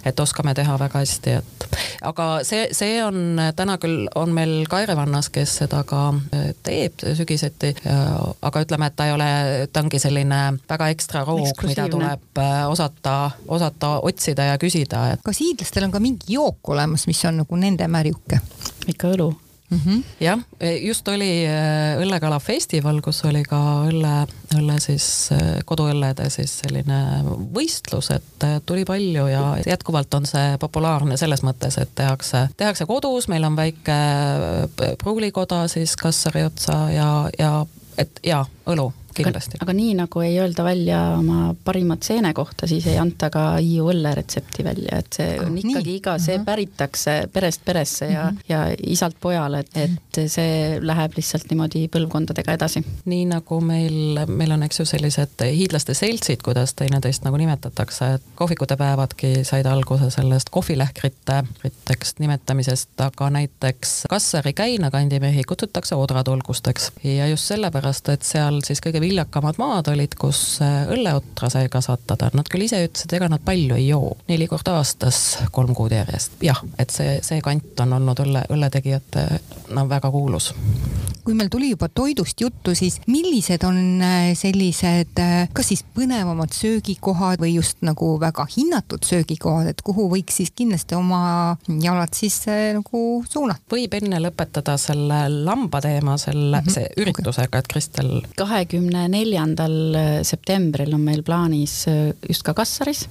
et 0.05 0.21
oskame 0.21 0.55
teha 0.59 0.75
väga 0.79 1.05
hästi, 1.05 1.37
et 1.39 1.79
aga 2.03 2.29
see, 2.43 2.67
see 2.75 2.99
on 3.05 3.39
täna 3.57 3.79
küll, 3.79 4.09
on 4.19 4.35
meil 4.35 4.67
Kaerevannas 4.71 5.21
linnas, 5.21 5.29
kes 5.29 5.40
seda 5.49 5.83
ka 5.89 6.03
äh, 6.35 6.51
teeb 6.67 7.05
sügiseti, 7.17 7.73
aga 7.87 8.63
ütleme, 8.65 8.91
et 8.91 8.97
ta 8.97 9.07
ei 9.09 9.15
ole, 9.15 9.29
ta 9.73 9.85
ongi 9.85 10.01
selline 10.03 10.41
väga 10.69 10.91
ekstra 10.95 11.25
roog, 11.29 11.65
mida 11.69 11.89
tuleb 11.93 12.41
äh, 12.43 12.63
osata, 12.71 13.17
osata 13.49 13.97
otsida 14.07 14.51
ja 14.53 14.59
küsida, 14.61 15.07
et 15.15 15.25
kas 15.27 15.43
hiidlastel 15.43 15.89
on 15.89 15.95
ka 15.95 16.03
mingi 16.03 16.37
jook 16.37 16.75
olemas, 16.75 17.07
mis 17.11 17.23
on 17.29 17.43
nagu 17.45 17.61
nende 17.61 17.89
märjuke? 17.91 18.41
ikka 18.91 19.15
õlu 19.15 19.31
mm 19.71 19.81
-hmm.. 19.85 20.03
jah, 20.21 20.41
just 20.81 21.09
oli 21.09 21.47
äh, 21.47 21.99
õllekalafestival, 22.03 23.01
kus 23.01 23.25
oli 23.25 23.43
ka 23.43 23.61
õlle, 23.89 24.27
õlle 24.57 24.79
siis 24.81 25.07
äh, 25.33 25.61
koduõllede 25.65 26.31
siis 26.31 26.59
selline 26.65 27.01
võistlus, 27.55 28.11
et 28.15 28.47
tuli 28.67 28.85
palju 28.85 29.27
ja 29.27 29.45
jätkuvalt 29.67 30.15
on 30.15 30.27
see 30.27 30.57
populaarne 30.61 31.17
selles 31.17 31.43
mõttes, 31.43 31.79
et 31.79 31.95
tehakse, 31.95 32.49
tehakse 32.57 32.87
kodus, 32.87 33.29
meil 33.29 33.45
on 33.45 33.57
väike 33.57 33.99
pruulikoda 34.99 35.69
siis 35.69 35.97
Kassari 35.97 36.45
otsa 36.45 36.91
ja, 36.91 37.31
ja 37.39 37.67
et 37.99 38.21
jaa, 38.25 38.47
õlu 38.67 38.93
kindlasti. 39.25 39.61
aga 39.61 39.75
nii 39.77 39.95
nagu 40.03 40.25
ei 40.25 40.39
öelda 40.41 40.65
välja 40.65 41.01
oma 41.19 41.55
parimat 41.65 42.07
seene 42.07 42.33
kohta, 42.37 42.69
siis 42.71 42.87
ei 42.91 42.99
anta 42.99 43.31
ka 43.31 43.45
Hiiu 43.61 43.89
õlle 43.93 44.15
retsepti 44.17 44.65
välja, 44.65 45.01
et 45.03 45.21
see 45.21 45.37
on 45.41 45.55
ah, 45.55 45.63
ikkagi 45.65 45.97
iga, 45.97 46.17
see 46.19 46.35
uh 46.37 46.41
-huh. 46.41 46.45
päritakse 46.45 47.17
perest 47.33 47.65
peresse 47.65 48.07
ja 48.11 48.29
uh, 48.29 48.33
-huh. 48.33 48.45
ja 48.49 48.61
isalt 48.87 49.17
pojale, 49.21 49.65
et, 49.75 50.21
see 50.27 50.79
läheb 50.81 51.13
lihtsalt 51.17 51.51
niimoodi 51.51 51.89
põlvkondadega 51.89 52.53
edasi. 52.53 52.85
nii 53.05 53.25
nagu 53.31 53.61
meil, 53.61 54.21
meil 54.27 54.53
on, 54.53 54.63
eks 54.63 54.81
ju, 54.81 54.85
sellised 54.85 55.45
hiidlaste 55.45 55.95
seltsid, 55.95 56.43
kuidas 56.43 56.75
teineteist 56.75 57.25
nagu 57.25 57.37
nimetatakse, 57.37 58.15
et 58.15 58.23
kohvikute 58.35 58.77
päevadki 58.77 59.45
said 59.45 59.67
alguse 59.67 60.11
sellest 60.11 60.51
kohvilähkrite 60.51 61.43
nimetamisest, 62.19 63.01
aga 63.01 63.31
näiteks 63.31 64.05
Kassari 64.09 64.53
Käina 64.53 64.91
kandimehi 64.91 65.45
kutsutakse 65.45 65.95
odratulgusteks 65.95 66.93
ja 67.05 67.27
just 67.27 67.45
sellepärast, 67.45 68.09
et 68.09 68.23
seal 68.23 68.61
siis 68.67 68.83
kõige 68.85 69.01
viljakamad 69.11 69.59
maad 69.59 69.91
olid, 69.91 70.15
kus 70.19 70.61
äh, 70.63 70.87
õlleotra 70.95 71.51
sai 71.53 71.69
kasvatada, 71.73 72.31
nad 72.37 72.49
küll 72.51 72.67
ise 72.67 72.83
ütlesid, 72.87 73.15
ega 73.19 73.31
nad 73.33 73.43
palju 73.45 73.79
ei 73.79 73.89
joo, 73.89 74.15
neli 74.31 74.47
korda 74.51 74.79
aastas, 74.79 75.41
kolm 75.55 75.75
kuud 75.75 75.95
järjest. 75.95 76.39
jah, 76.47 76.63
et 76.79 76.95
see, 76.95 77.19
see 77.27 77.43
kant 77.45 77.85
on 77.85 77.99
olnud 77.99 78.23
õlle, 78.27 78.47
õlletegijate 78.55 79.27
no 79.75 79.89
väga 79.91 80.11
kuulus 80.15 80.53
kui 81.31 81.37
meil 81.37 81.51
tuli 81.53 81.69
juba 81.71 81.87
toidust 81.93 82.41
juttu, 82.41 82.73
siis 82.75 82.97
millised 83.07 83.63
on 83.69 84.01
äh, 84.03 84.31
sellised, 84.35 85.13
äh, 85.21 85.45
kas 85.55 85.69
siis 85.71 85.85
põnevamad 85.95 86.51
söögikohad 86.57 87.43
või 87.43 87.53
just 87.55 87.85
nagu 87.87 88.15
väga 88.19 88.47
hinnatud 88.51 89.05
söögikohad, 89.07 89.69
et 89.71 89.83
kuhu 89.87 90.09
võiks 90.11 90.41
siis 90.41 90.51
kindlasti 90.57 90.97
oma 90.99 91.57
jalad 91.69 92.17
siis 92.17 92.41
nagu 92.49 93.03
suunata? 93.29 93.63
võib 93.71 93.95
enne 94.01 94.19
lõpetada 94.25 94.75
selle 94.81 95.21
lamba 95.31 95.79
teema, 95.85 96.17
selle 96.19 96.63
mm, 96.63 96.67
-hmm. 96.67 96.75
see 96.75 96.89
üritusega, 97.05 97.61
et 97.61 97.69
Kristel. 97.71 98.11
kahekümne 98.37 98.90
kahekümne 98.91 99.09
neljandal 99.09 99.95
äh, 99.95 100.09
septembril 100.23 100.95
on 100.95 101.01
meil 101.05 101.23
plaanis 101.23 101.87
äh, 101.89 102.13
just 102.29 102.43
ka 102.43 102.55
Kassaris, 102.55 103.07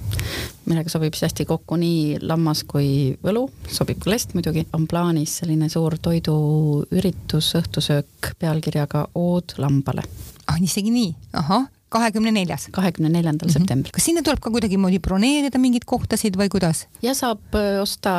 millega 0.66 0.90
sobib 0.90 1.14
siis 1.14 1.30
hästi 1.30 1.46
kokku 1.48 1.76
nii 1.80 2.18
lammas 2.20 2.64
kui 2.68 3.16
võlu, 3.22 3.48
sobib 3.68 4.00
ka 4.02 4.10
lest 4.10 4.34
muidugi, 4.34 4.66
on 4.76 4.86
plaanis 4.86 5.40
selline 5.40 5.68
suur 5.72 5.96
toiduüritus, 6.02 7.54
õhtusöök 7.56 8.34
pealkirjaga 8.38 9.08
Ood 9.14 9.56
lambale. 9.58 10.04
ah, 10.46 10.60
isegi 10.60 10.90
nii, 10.90 11.14
ahah 11.32 11.68
kahekümne 11.90 12.32
neljas? 12.34 12.68
kahekümne 12.74 13.10
neljandal 13.12 13.50
mhm. 13.50 13.56
septembril. 13.58 13.94
kas 13.96 14.08
sinna 14.10 14.24
tuleb 14.26 14.42
ka 14.42 14.52
kuidagimoodi 14.54 15.00
broneerida 15.02 15.60
mingeid 15.62 15.86
kohtasid 15.88 16.38
või 16.40 16.50
kuidas? 16.52 16.86
ja 17.04 17.14
saab 17.18 17.56
osta 17.82 18.14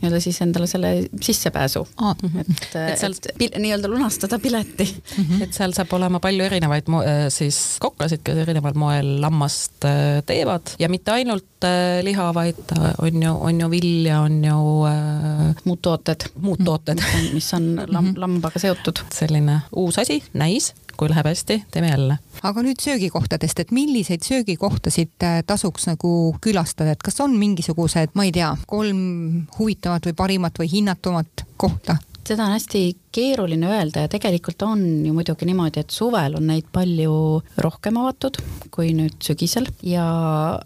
nii-öelda 0.00 0.20
siis 0.22 0.40
endale 0.44 0.68
selle 0.70 0.92
sissepääsu 1.20 1.84
ah.. 2.04 2.16
et, 2.40 2.52
et 2.74 3.00
sealt 3.00 3.30
nii-öelda 3.40 3.90
lunastada 3.90 4.38
pileti 4.42 4.86
mm. 4.86 5.24
-hmm. 5.24 5.44
et 5.46 5.56
seal 5.56 5.74
saab 5.76 5.92
olema 5.98 6.20
palju 6.22 6.46
erinevaid 6.46 6.88
siis 7.32 7.60
kokkasid, 7.82 8.24
kes 8.24 8.42
erineval 8.46 8.78
moel 8.78 9.16
lammast 9.20 9.86
teevad 10.26 10.76
ja 10.80 10.88
mitte 10.92 11.12
ainult 11.18 11.46
liha, 12.02 12.34
vaid 12.34 12.72
on 12.98 13.22
ju, 13.22 13.32
on 13.40 13.60
ju 13.60 13.70
vilja, 13.70 14.20
on 14.20 14.44
ju 14.44 14.86
äh, 14.88 15.54
muud 15.64 15.78
tooted. 15.82 16.24
muud 16.40 16.64
tooted. 16.64 17.02
mis 17.34 17.54
on 17.54 17.74
lam-, 17.86 18.14
lambaga 18.16 18.58
seotud. 18.58 19.04
selline 19.12 19.60
uus 19.76 19.98
asi, 19.98 20.22
näis 20.32 20.72
kui 21.00 21.08
läheb 21.08 21.30
hästi, 21.30 21.62
teeme 21.72 21.88
jälle. 21.88 22.18
aga 22.42 22.62
nüüd 22.64 22.80
söögikohtadest, 22.82 23.60
et 23.62 23.72
milliseid 23.72 24.24
söögikohtasid 24.26 25.24
äh, 25.24 25.40
tasuks 25.46 25.88
nagu 25.88 26.12
külastada, 26.44 26.92
et 26.92 27.02
kas 27.04 27.20
on 27.24 27.38
mingisugused, 27.40 28.12
ma 28.14 28.28
ei 28.28 28.34
tea, 28.36 28.52
kolm 28.68 29.46
huvitavat 29.58 30.10
või 30.10 30.16
parimat 30.18 30.60
või 30.60 30.68
hinnatumat 30.72 31.46
kohta? 31.56 31.96
seda 32.30 32.44
on 32.46 32.52
hästi 32.54 32.82
keeruline 33.14 33.68
öelda 33.70 34.04
ja 34.04 34.10
tegelikult 34.10 34.62
on 34.62 34.82
ju 35.06 35.14
muidugi 35.14 35.48
niimoodi, 35.48 35.82
et 35.82 35.94
suvel 35.94 36.36
on 36.38 36.46
neid 36.50 36.68
palju 36.72 37.14
rohkem 37.60 37.98
avatud 38.00 38.38
kui 38.70 38.92
nüüd 38.96 39.16
sügisel 39.24 39.66
ja 39.86 40.04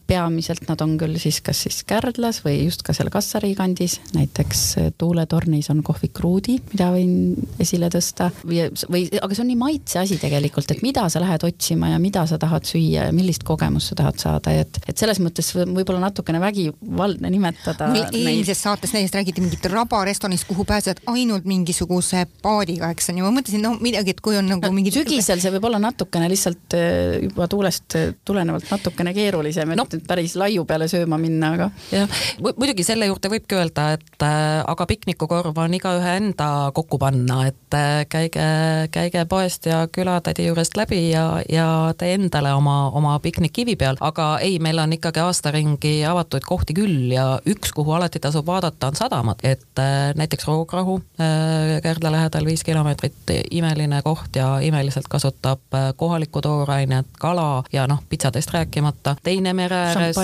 peamiselt 0.08 0.66
nad 0.68 0.82
on 0.84 0.96
küll 1.00 1.16
siis 1.20 1.40
kas 1.44 1.64
siis 1.64 1.80
Kärdlas 1.88 2.42
või 2.44 2.58
just 2.66 2.84
ka 2.84 2.94
seal 2.96 3.10
Kassari 3.12 3.54
kandis, 3.56 3.98
näiteks 4.16 4.62
Tuuletornis 5.00 5.70
on 5.72 5.82
kohvik 5.86 6.20
Ruudi, 6.24 6.58
mida 6.72 6.90
võin 6.94 7.34
esile 7.62 7.88
tõsta. 7.92 8.30
Või, 8.44 8.66
või 8.92 9.06
aga 9.18 9.30
see 9.32 9.44
on 9.44 9.50
nii 9.52 9.60
maitse 9.60 10.00
asi 10.02 10.18
tegelikult, 10.20 10.70
et 10.74 10.84
mida 10.84 11.06
sa 11.12 11.22
lähed 11.22 11.46
otsima 11.46 11.92
ja 11.92 12.00
mida 12.02 12.26
sa 12.28 12.38
tahad 12.40 12.68
süüa 12.68 13.08
ja 13.08 13.16
millist 13.16 13.44
kogemust 13.46 13.92
sa 13.92 13.98
tahad 14.02 14.20
saada, 14.20 14.54
et, 14.64 14.80
et 14.88 15.00
selles 15.00 15.20
mõttes 15.24 15.52
võib-olla 15.56 16.02
natukene 16.06 16.40
vägivaldne 16.42 17.32
nimetada. 17.32 17.88
meil 17.94 18.32
eilses 18.34 18.62
saates 18.66 18.94
näiteks 18.94 19.16
räägiti 19.16 19.44
mingit 19.44 19.68
rabarestoranist, 19.72 20.48
kuhu 20.48 20.66
pääsed 20.68 21.04
ainult 21.10 21.48
mingisuguse 21.48 22.26
on 22.44 23.18
ju, 23.18 23.24
ma 23.24 23.32
mõtlesin, 23.32 23.62
no 23.64 23.74
midagi, 23.80 24.14
et 24.14 24.20
kui 24.24 24.36
on 24.36 24.46
nagu 24.48 24.70
mingi 24.74 24.92
sügisel 24.92 25.40
see 25.40 25.52
võib 25.54 25.68
olla 25.68 25.80
natukene 25.82 26.28
lihtsalt 26.28 26.76
äh, 26.76 27.22
juba 27.24 27.48
tuulest 27.50 27.96
äh, 27.98 28.10
tulenevalt 28.24 28.68
natukene 28.70 29.14
keerulisem, 29.16 29.72
et 29.72 29.80
no. 29.80 29.86
päris 30.08 30.36
laiu 30.40 30.66
peale 30.68 30.88
sööma 30.90 31.18
minna, 31.20 31.54
aga 31.56 31.70
jah, 31.92 32.20
muidugi 32.44 32.84
selle 32.86 33.08
juurde 33.08 33.30
võibki 33.32 33.58
öelda, 33.58 33.86
et 33.96 34.26
äh, 34.26 34.60
aga 34.66 34.86
piknikukorv 34.90 35.58
on 35.64 35.76
igaühe 35.78 36.16
enda 36.20 36.48
kokku 36.76 36.98
panna, 37.00 37.46
et 37.48 37.78
äh, 37.78 38.04
käige, 38.12 38.48
käige 38.94 39.24
poest 39.30 39.70
ja 39.70 39.84
külatädi 39.88 40.48
juurest 40.50 40.76
läbi 40.76 41.00
ja, 41.14 41.26
ja 41.48 41.68
tee 41.98 42.14
endale 42.18 42.52
oma, 42.56 42.90
oma 42.92 43.16
piknik 43.24 43.54
kivi 43.56 43.76
peal, 43.80 43.96
aga 44.04 44.34
ei, 44.44 44.58
meil 44.60 44.82
on 44.82 44.92
ikkagi 44.96 45.24
aasta 45.24 45.54
ringi 45.54 45.96
avatud 46.08 46.44
kohti 46.44 46.76
küll 46.76 47.08
ja 47.14 47.38
üks, 47.48 47.72
kuhu 47.72 47.96
alati 47.96 48.20
tasub 48.20 48.46
vaadata, 48.48 48.92
on 48.92 49.00
sadamad, 49.00 49.40
et 49.46 49.80
äh, 49.80 50.12
näiteks 50.18 50.48
Roograhu 50.50 51.00
äh, 51.16 51.80
Kärdla 51.84 52.12
lähedal 52.12 52.23
lähedal 52.24 52.44
viis 52.44 52.64
kilomeetrit, 52.64 53.30
imeline 53.50 54.02
koht 54.02 54.36
ja 54.36 54.58
imeliselt 54.60 55.08
kasutab 55.08 55.60
äh, 55.74 55.92
kohalikku 55.96 56.40
toorainet, 56.40 57.06
kala 57.20 57.64
ja 57.72 57.86
noh, 57.86 58.00
pitsadest 58.08 58.50
rääkimata. 58.54 59.16
teine 59.22 59.52
mere 59.52 59.76
ääres. 59.76 60.16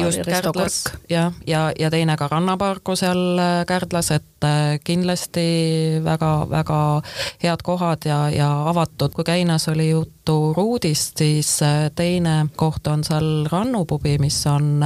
just 0.00 0.20
Kärdlas 0.24 0.84
jah, 1.10 1.32
ja, 1.46 1.72
ja 1.78 1.90
teine 1.90 2.16
ka 2.16 2.28
rannaparku 2.28 2.96
seal 2.96 3.38
äh, 3.38 3.66
Kärdlas, 3.66 4.10
et 4.10 4.44
äh, 4.44 4.80
kindlasti 4.84 6.00
väga-väga 6.04 7.02
head 7.42 7.62
kohad 7.62 8.04
ja, 8.04 8.30
ja 8.30 8.68
avatud. 8.68 9.12
kui 9.12 9.24
Käinas 9.24 9.68
oli 9.68 9.90
juttu 10.30 10.54
Ruudist, 10.56 11.16
siis 11.18 11.58
teine 11.94 12.46
koht 12.56 12.86
on 12.86 13.02
seal 13.04 13.46
Rannupubi, 13.50 14.18
mis 14.18 14.38
on 14.46 14.80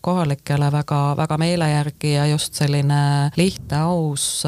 kohalikele 0.00 0.70
väga-väga 0.72 1.38
meele 1.38 1.70
järgi 1.70 2.14
ja 2.14 2.26
just 2.26 2.54
selline 2.54 3.30
lihtne, 3.36 3.82
aus 3.82 4.42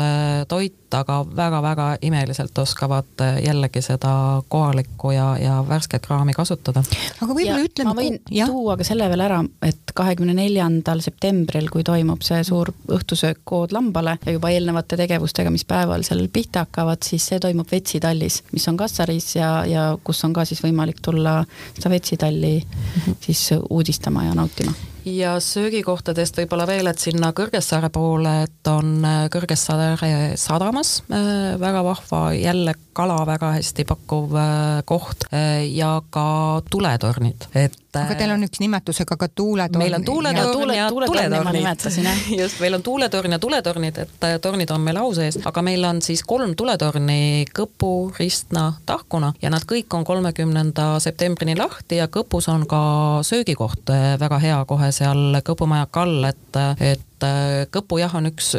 toit, 0.48 0.81
aga 0.94 1.22
väga-väga 1.36 1.86
imeliselt 2.06 2.58
oskavad 2.58 3.24
jällegi 3.42 3.82
seda 3.84 4.42
kohalikku 4.48 5.12
ja, 5.14 5.32
ja 5.40 5.58
värsket 5.68 6.06
kraami 6.06 6.34
kasutada. 6.36 6.82
aga 7.20 7.32
võib-olla 7.32 7.64
ütleme 7.66 7.90
ma 7.90 7.96
võin 7.98 8.18
ja? 8.30 8.46
tuua 8.50 8.76
ka 8.80 8.86
selle 8.86 9.08
veel 9.12 9.24
ära, 9.24 9.40
et 9.64 9.94
kahekümne 9.94 10.36
neljandal 10.36 11.02
septembril, 11.04 11.68
kui 11.72 11.84
toimub 11.86 12.22
see 12.26 12.42
suur 12.46 12.72
õhtusöök 12.92 13.42
Kood 13.44 13.74
lambale 13.74 14.18
ja 14.26 14.36
juba 14.36 14.52
eelnevate 14.54 14.96
tegevustega, 15.00 15.50
mis 15.50 15.66
päeval 15.68 16.04
seal 16.06 16.22
pihta 16.32 16.66
hakkavad, 16.66 17.02
siis 17.06 17.26
see 17.32 17.40
toimub 17.42 17.68
Vetsitallis, 17.72 18.42
mis 18.52 18.68
on 18.70 18.78
Kassaris 18.80 19.34
ja, 19.36 19.50
ja 19.68 19.90
kus 20.04 20.22
on 20.28 20.36
ka 20.36 20.46
siis 20.48 20.62
võimalik 20.64 21.02
tulla 21.02 21.40
seda 21.74 21.92
Vetsitalli 21.92 22.56
mhm. 22.62 23.20
siis 23.20 23.50
uudistama 23.68 24.28
ja 24.28 24.38
nautima 24.38 24.74
ja 25.04 25.34
söögikohtadest 25.40 26.36
võib-olla 26.38 26.66
veel, 26.68 26.88
et 26.90 27.02
sinna 27.02 27.32
Kõrgessaare 27.36 27.90
poole, 27.92 28.34
et 28.46 28.70
on 28.70 28.94
äh, 29.06 29.26
Kõrgessaare 29.32 30.12
sadamas 30.40 31.00
äh, 31.10 31.54
väga 31.60 31.82
vahva, 31.86 32.22
jälle 32.36 32.74
kala 32.96 33.20
väga 33.26 33.54
hästi 33.56 33.86
pakkuv 33.88 34.36
äh, 34.38 34.82
koht 34.88 35.26
ja 35.72 35.94
ka 36.10 36.26
tuletornid, 36.70 37.48
et 37.54 37.78
aga 38.00 38.16
teil 38.18 38.32
on 38.34 38.46
üks 38.46 38.60
nimetusega 38.62 39.16
ka 39.20 39.28
tuuletorn. 39.28 39.82
meil 39.82 39.96
on 39.98 40.04
tuuletorn 40.04 40.74
ja, 40.74 40.84
ja 40.84 40.88
tuletornid. 40.90 41.84
just, 42.40 42.60
meil 42.60 42.78
on 42.78 42.82
tuuletorn 42.82 43.36
ja 43.36 43.38
tuletornid, 43.42 43.98
et 44.06 44.26
tornid 44.42 44.70
on 44.74 44.80
meil 44.84 45.00
au 45.02 45.12
sees, 45.16 45.38
aga 45.44 45.64
meil 45.64 45.84
on 45.88 46.02
siis 46.04 46.24
kolm 46.26 46.56
tuletorni 46.58 47.44
Kõpu, 47.52 48.12
Ristna, 48.18 48.70
Tahkuna 48.86 49.32
ja 49.42 49.50
nad 49.52 49.66
kõik 49.68 49.92
on 49.96 50.06
kolmekümnenda 50.08 50.94
septembrini 51.02 51.56
lahti 51.58 52.00
ja 52.00 52.08
Kõpus 52.12 52.48
on 52.52 52.66
ka 52.70 52.82
söögikoht 53.26 53.92
väga 54.20 54.40
hea 54.42 54.60
kohe 54.68 54.92
seal 54.94 55.40
Kõpu 55.44 55.68
majaka 55.70 56.06
all, 56.06 56.28
et, 56.30 56.60
et 56.80 57.26
äh, 57.26 57.64
Kõpu 57.72 58.00
jah, 58.00 58.14
on 58.18 58.30
üks, 58.32 58.54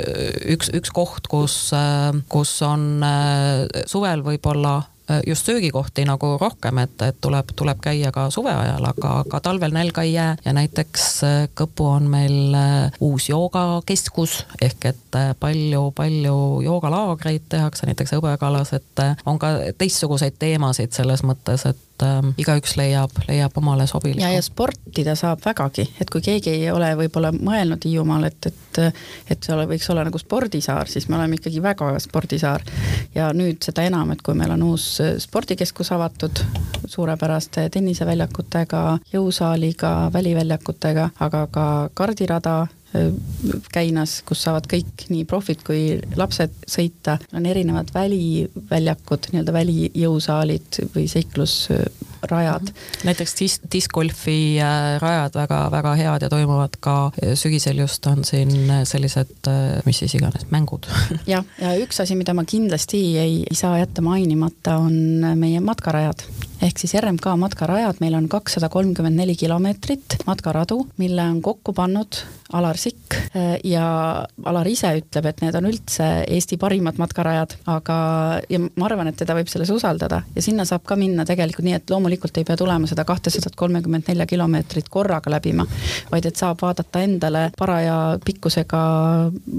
üks, 0.56 0.72
üks 0.76 0.93
koht, 0.93 1.28
kus, 1.32 1.58
äh, 1.78 2.12
kus 2.32 2.56
on 2.65 3.04
äh, 3.06 3.86
suvel 3.89 4.26
võib-olla 4.26 4.82
just 5.28 5.46
söögikohti 5.46 6.06
nagu 6.08 6.38
rohkem, 6.42 6.78
et, 6.84 7.02
et 7.02 7.18
tuleb, 7.22 7.52
tuleb 7.56 7.80
käia 7.84 8.12
ka 8.16 8.30
suve 8.32 8.54
ajal, 8.54 8.86
aga, 8.88 9.13
aga 9.24 9.39
talvel 9.44 9.76
nälga 9.76 10.06
ei 10.06 10.13
jää. 10.13 10.36
Ja 10.46 10.54
näiteks 10.54 11.10
Kõpu 11.60 11.88
on 11.88 12.08
meil 12.12 12.56
uus 13.04 13.30
joogakeskus 13.30 14.44
ehk 14.62 14.86
et 14.94 15.18
palju-palju 15.39 16.38
joogalaagreid 16.66 17.50
tehakse 17.50 17.88
näiteks 17.89 18.16
Hõbekalas, 18.16 18.74
et 18.74 19.04
on 19.26 19.39
ka 19.39 19.54
teistsuguseid 19.78 20.39
teemasid 20.39 20.96
selles 20.96 21.24
mõttes, 21.28 21.68
et 21.70 21.84
et 22.04 22.26
äh, 22.26 22.34
igaüks 22.44 22.76
leiab, 22.80 23.16
leiab 23.28 23.58
omale 23.58 23.88
sobiliku. 23.88 24.24
ja, 24.24 24.32
ja 24.34 24.42
sportida 24.44 25.16
saab 25.20 25.44
vägagi, 25.46 25.88
et 26.02 26.12
kui 26.12 26.22
keegi 26.22 26.54
ei 26.58 26.72
ole 26.72 26.94
võib-olla 27.00 27.34
mõelnud 27.36 27.84
Hiiumaal, 27.88 28.28
et, 28.30 28.52
et 28.52 28.60
et 29.30 29.44
see 29.44 29.54
ole, 29.54 29.68
võiks 29.70 29.89
olla 29.94 30.04
nagu 30.08 30.18
spordisaar, 30.18 30.89
siis 30.89 31.08
me 31.10 31.18
oleme 31.18 31.38
ikkagi 31.38 31.62
väga 31.62 31.92
spordisaar. 32.02 32.63
ja 33.16 33.30
nüüd 33.34 33.62
seda 33.63 33.86
enam, 33.86 34.12
et 34.12 34.22
kui 34.22 34.36
meil 34.38 34.52
on 34.56 34.63
uus 34.72 34.88
spordikeskus 35.24 35.92
avatud 35.94 36.44
suurepäraste 36.86 37.68
tenniseväljakutega, 37.74 38.84
jõusaaliga, 39.13 39.94
väliväljakutega, 40.13 41.10
aga 41.20 41.48
ka 41.52 41.68
kardirada 41.94 42.68
Käinas, 43.73 44.19
kus 44.27 44.43
saavad 44.45 44.67
kõik, 44.69 45.08
nii 45.10 45.25
profid 45.29 45.63
kui 45.65 45.97
lapsed 46.19 46.53
sõita, 46.69 47.17
on 47.34 47.47
erinevad 47.49 47.89
väliväljakud, 47.93 49.32
nii-öelda 49.34 49.56
välijõusaalid 49.56 50.84
või 50.93 51.08
seiklusrajad. 52.24 52.68
näiteks 53.04 53.36
dis-, 53.40 53.62
discgolfi 53.72 54.60
äh, 54.60 55.02
rajad 55.02 55.36
väga-väga 55.36 55.96
head 55.96 56.22
ja 56.22 56.30
toimuvad 56.30 56.78
ka 56.80 57.12
sügisel 57.36 57.80
just 57.80 58.06
on 58.08 58.24
siin 58.24 58.72
sellised, 58.84 59.48
äh, 59.48 59.82
mis 59.86 60.00
siis 60.00 60.16
iganes, 60.16 60.48
mängud. 60.52 60.88
jah, 61.28 61.44
ja 61.60 61.76
üks 61.84 62.02
asi, 62.02 62.16
mida 62.16 62.34
ma 62.34 62.46
kindlasti 62.46 63.04
ei, 63.18 63.44
ei 63.50 63.56
saa 63.56 63.78
jätta 63.80 64.02
mainimata, 64.02 64.78
on 64.78 65.36
meie 65.36 65.60
matkarajad 65.60 66.24
ehk 66.64 66.80
siis 66.80 66.94
RMK 67.00 67.34
matkarajad, 67.40 68.00
meil 68.00 68.16
on 68.18 68.30
kakssada 68.32 68.70
kolmkümmend 68.72 69.18
neli 69.20 69.36
kilomeetrit 69.36 70.20
matkaradu, 70.28 70.84
mille 71.02 71.26
on 71.34 71.42
kokku 71.44 71.74
pannud 71.76 72.22
Alar 72.54 72.78
Sikk 72.78 73.16
äh, 73.36 73.58
ja 73.68 73.86
Alar 74.46 74.68
ise 74.70 74.94
ütleb, 75.00 75.28
et 75.30 75.42
need 75.44 75.58
on 75.58 75.68
üldse 75.68 76.10
Eesti 76.24 76.60
parimad 76.62 77.00
matkarajad, 77.02 77.58
aga, 77.72 77.98
ja 78.50 78.62
ma 78.64 78.88
arvan, 78.88 79.10
et 79.12 79.20
teda 79.20 79.36
võib 79.38 79.50
selles 79.52 79.72
usaldada 79.74 80.22
ja 80.36 80.46
sinna 80.46 80.66
saab 80.70 80.86
ka 80.88 80.98
minna 81.00 81.26
tegelikult 81.28 81.68
nii, 81.68 81.80
et 81.80 81.94
loomulikult 81.94 82.12
ei 82.38 82.45
pea 82.47 82.58
tulema 82.58 82.88
seda 82.89 83.06
kahtesadat 83.06 83.56
kolmekümmet 83.56 84.08
nelja 84.08 84.26
kilomeetrit 84.30 84.89
korraga 84.89 85.32
läbima, 85.32 85.65
vaid 86.12 86.26
et 86.30 86.39
saab 86.39 86.62
vaadata 86.62 87.04
endale 87.06 87.49
paraja 87.58 88.17
pikkusega 88.26 88.84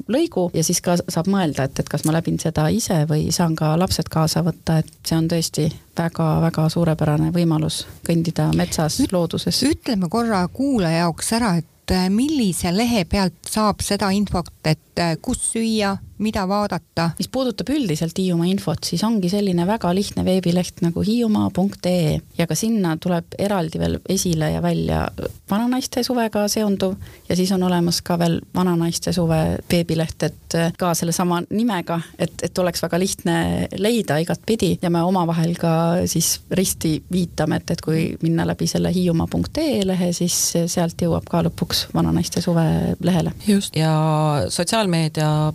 lõigu 0.09 0.49
ja 0.55 0.65
siis 0.65 0.81
ka 0.85 0.97
saab 1.03 1.31
mõelda, 1.33 1.69
et, 1.69 1.81
et 1.81 1.89
kas 1.89 2.05
ma 2.05 2.17
läbin 2.17 2.39
seda 2.43 2.69
ise 2.73 3.05
või 3.11 3.31
saan 3.35 3.57
ka 3.59 3.75
lapsed 3.81 4.11
kaasa 4.13 4.45
võtta, 4.47 4.81
et 4.83 4.93
see 5.07 5.19
on 5.19 5.29
tõesti 5.31 5.69
väga-väga 5.99 6.69
suurepärane 6.73 7.31
võimalus 7.35 7.85
kõndida 8.07 8.51
metsas, 8.57 9.01
looduses. 9.13 9.63
ütleme 9.63 10.11
korra 10.11 10.47
kuulaja 10.53 11.05
jaoks 11.05 11.33
ära, 11.39 11.55
et 11.61 11.95
millise 12.11 12.73
lehe 12.73 13.05
pealt 13.05 13.51
saab 13.51 13.83
seda 13.85 14.09
infot, 14.17 14.49
et 14.65 14.94
kus 15.23 15.41
süüa, 15.53 15.97
mida 16.19 16.45
vaadata? 16.49 17.11
mis 17.19 17.29
puudutab 17.29 17.71
üldiselt 17.75 18.19
Hiiumaa 18.19 18.47
infot, 18.47 18.85
siis 18.87 19.03
ongi 19.05 19.29
selline 19.33 19.67
väga 19.67 19.91
lihtne 19.95 20.25
veebileht 20.25 20.83
nagu 20.85 21.03
hiiumaa.ee 21.03 22.21
ja 22.39 22.47
ka 22.47 22.55
sinna 22.59 22.97
tuleb 23.01 23.35
eraldi 23.39 23.81
veel 23.83 23.99
esile 24.09 24.51
ja 24.55 24.63
välja 24.63 25.09
vananaiste 25.51 26.03
suvega 26.07 26.47
seonduv 26.49 26.95
ja 27.29 27.37
siis 27.37 27.53
on 27.53 27.63
olemas 27.63 28.01
ka 28.03 28.19
veel 28.19 28.41
vananaiste 28.55 29.13
suve 29.13 29.41
veebileht, 29.71 30.23
et 30.23 30.57
ka 30.79 30.93
sellesama 30.95 31.43
nimega, 31.51 32.01
et, 32.19 32.37
et 32.47 32.59
oleks 32.59 32.83
väga 32.83 33.01
lihtne 33.03 33.37
leida 33.79 34.19
igatpidi 34.23 34.79
ja 34.83 34.91
me 34.91 35.03
omavahel 35.03 35.57
ka 35.59 35.75
siis 36.11 36.39
risti 36.51 36.97
viitame, 37.13 37.59
et, 37.61 37.75
et 37.75 37.83
kui 37.85 38.07
minna 38.23 38.47
läbi 38.47 38.69
selle 38.71 38.93
hiiumaa.ee 38.95 39.83
lehe, 39.87 40.13
siis 40.17 40.39
sealt 40.71 41.03
jõuab 41.03 41.27
ka 41.31 41.43
lõpuks 41.49 41.89
vananaiste 41.95 42.43
suve 42.45 42.65
lehele. 43.03 43.35
just, 43.47 43.77
ja 43.77 43.95
sotsiaalmeedia 44.85 45.53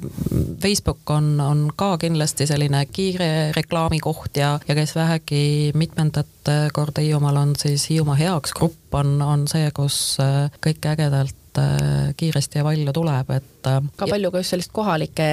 Facebook 0.61 1.09
on, 1.09 1.41
on 1.41 1.71
ka 1.75 1.97
kindlasti 1.97 2.47
selline 2.47 2.85
kiire 2.85 3.51
reklaamikoht 3.55 4.37
ja, 4.37 4.59
ja 4.67 4.75
kes 4.75 4.95
vähegi 4.95 5.71
mitmendat 5.73 6.27
korda 6.73 7.01
Hiiumaal 7.01 7.35
on, 7.35 7.55
siis 7.57 7.89
Hiiumaa 7.89 8.15
Heaks 8.15 8.53
grupp 8.53 8.93
on, 8.93 9.21
on 9.21 9.47
see, 9.47 9.69
kus 9.75 10.17
äh, 10.23 10.49
kõik 10.65 10.85
ägedalt 10.89 11.59
äh, 11.61 12.09
kiiresti 12.17 12.59
ja 12.59 12.65
palju 12.65 12.93
tuleb, 12.93 13.29
et 13.37 13.69
äh, 13.69 13.79
ka 13.95 14.09
palju 14.09 14.31
ka 14.33 14.41
just 14.41 14.55
sellist 14.55 14.73
kohalike 14.73 15.29